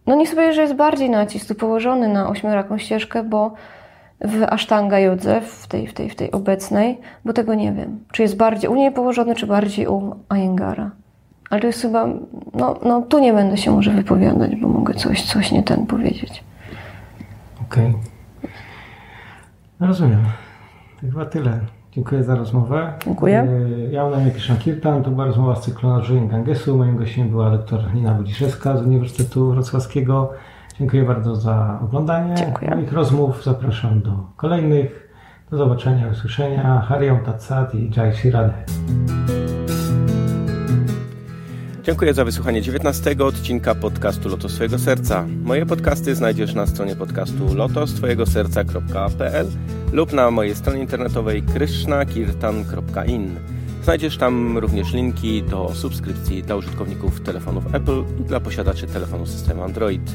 No 0.06 0.14
niech 0.14 0.28
sobie, 0.28 0.52
że 0.52 0.62
jest 0.62 0.74
bardziej 0.74 1.10
nacisk 1.10 1.48
tu 1.48 1.54
położony 1.54 2.08
na 2.08 2.28
ośmioraką 2.28 2.78
ścieżkę, 2.78 3.24
bo 3.24 3.54
w 4.20 4.42
Ashtanga 4.42 4.98
Jodze, 4.98 5.40
w 5.40 5.66
tej, 5.66 5.86
w, 5.86 5.94
tej, 5.94 6.10
w 6.10 6.14
tej 6.14 6.32
obecnej, 6.32 7.00
bo 7.24 7.32
tego 7.32 7.54
nie 7.54 7.72
wiem. 7.72 7.98
Czy 8.12 8.22
jest 8.22 8.36
bardziej 8.36 8.70
u 8.70 8.74
niej 8.74 8.92
położony, 8.92 9.34
czy 9.34 9.46
bardziej 9.46 9.86
u 9.86 10.16
Ayengara. 10.28 10.90
Ale 11.50 11.60
to 11.60 11.66
jest 11.66 11.82
chyba, 11.82 12.08
no, 12.54 12.78
no 12.84 13.02
tu 13.02 13.18
nie 13.18 13.32
będę 13.32 13.56
się 13.56 13.70
może 13.70 13.90
wypowiadać, 13.90 14.56
bo 14.56 14.68
mogę 14.68 14.94
coś, 14.94 15.22
coś 15.22 15.52
nie 15.52 15.62
ten 15.62 15.86
powiedzieć. 15.86 16.44
Okej. 17.62 17.94
No 19.80 19.86
rozumiem. 19.86 20.24
To 21.00 21.06
chyba 21.06 21.26
tyle. 21.26 21.60
Dziękuję 21.96 22.24
za 22.24 22.34
rozmowę. 22.34 22.92
Dziękuję. 23.04 23.38
E, 23.88 23.92
Ja 23.92 24.02
mam 24.02 24.12
na 24.12 24.20
imię 24.22 24.30
Kishan 24.30 24.56
Kirtan. 24.56 25.02
To 25.02 25.10
była 25.10 25.24
rozmowa 25.26 25.56
z 25.56 25.60
cyklu 25.64 25.88
Nadżywień 25.90 26.28
Gangesu. 26.28 26.76
Moim 26.76 26.96
gościem 26.96 27.28
była 27.30 27.50
doktor 27.50 27.94
Nina 27.94 28.14
Budziszewska 28.14 28.76
z 28.76 28.82
Uniwersytetu 28.82 29.50
Wrocławskiego. 29.52 30.32
Dziękuję 30.78 31.02
bardzo 31.04 31.36
za 31.36 31.78
oglądanie 31.84 32.34
Dziękuję. 32.34 32.70
moich 32.74 32.92
rozmów. 32.92 33.44
Zapraszam 33.44 34.00
do 34.02 34.12
kolejnych. 34.36 35.06
Do 35.50 35.56
zobaczenia, 35.56 36.08
usłyszenia. 36.12 36.80
Hariom 36.80 37.18
Tatsat 37.20 37.74
i 37.74 37.90
Jai 37.96 38.12
Shri 38.12 38.30
Radhe. 38.30 38.64
Dziękuję 41.82 42.14
za 42.14 42.24
wysłuchanie 42.24 42.62
19 42.62 43.16
odcinka 43.24 43.74
podcastu 43.74 44.28
Lotos 44.28 44.54
Twojego 44.54 44.78
Serca. 44.78 45.24
Moje 45.44 45.66
podcasty 45.66 46.14
znajdziesz 46.14 46.54
na 46.54 46.66
stronie 46.66 46.96
podcastu 46.96 47.54
lotostwojegoserca.pl 47.54 49.46
lub 49.92 50.12
na 50.12 50.30
mojej 50.30 50.54
stronie 50.54 50.80
internetowej 50.80 51.42
krishnakirtan.in. 51.42 53.36
Znajdziesz 53.82 54.18
tam 54.18 54.58
również 54.58 54.92
linki 54.92 55.42
do 55.42 55.70
subskrypcji 55.74 56.42
dla 56.42 56.56
użytkowników 56.56 57.20
telefonów 57.20 57.74
Apple 57.74 58.02
i 58.20 58.24
dla 58.24 58.40
posiadaczy 58.40 58.86
telefonu 58.86 59.26
systemu 59.26 59.62
Android. 59.62 60.12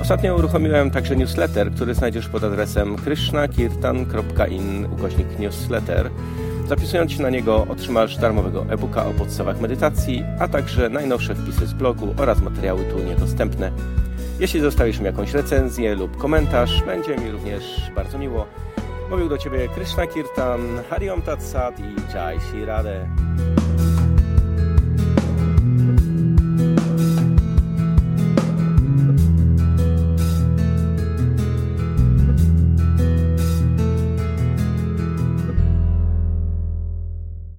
Ostatnio 0.00 0.36
uruchomiłem 0.36 0.90
także 0.90 1.16
newsletter, 1.16 1.72
który 1.72 1.94
znajdziesz 1.94 2.28
pod 2.28 2.44
adresem 2.44 2.96
krishnakirtan.in 2.96 4.86
ukośnik 4.92 5.38
newsletter. 5.38 6.10
Zapisując 6.68 7.12
się 7.12 7.22
na 7.22 7.30
niego 7.30 7.66
otrzymasz 7.68 8.16
darmowego 8.16 8.66
e-booka 8.70 9.06
o 9.06 9.10
podstawach 9.10 9.60
medytacji, 9.60 10.24
a 10.38 10.48
także 10.48 10.88
najnowsze 10.88 11.34
wpisy 11.34 11.66
z 11.66 11.72
blogu 11.72 12.14
oraz 12.18 12.42
materiały 12.42 12.84
tu 12.84 12.98
niedostępne. 12.98 13.72
Jeśli 14.40 14.60
zostawisz 14.60 14.98
mi 14.98 15.04
jakąś 15.04 15.32
recenzję 15.32 15.94
lub 15.94 16.16
komentarz, 16.16 16.82
będzie 16.82 17.16
mi 17.16 17.30
również 17.30 17.90
bardzo 17.94 18.18
miło. 18.18 18.46
Mówił 19.10 19.28
do 19.28 19.38
Ciebie 19.38 19.68
Krishna 19.68 20.06
Kirtan, 20.06 20.60
Hariom 20.90 21.22
Tat 21.22 21.42
Sat 21.42 21.80
i 21.80 22.14
Jai 22.14 22.40
Shri 22.40 22.64
Radhe. 22.64 23.08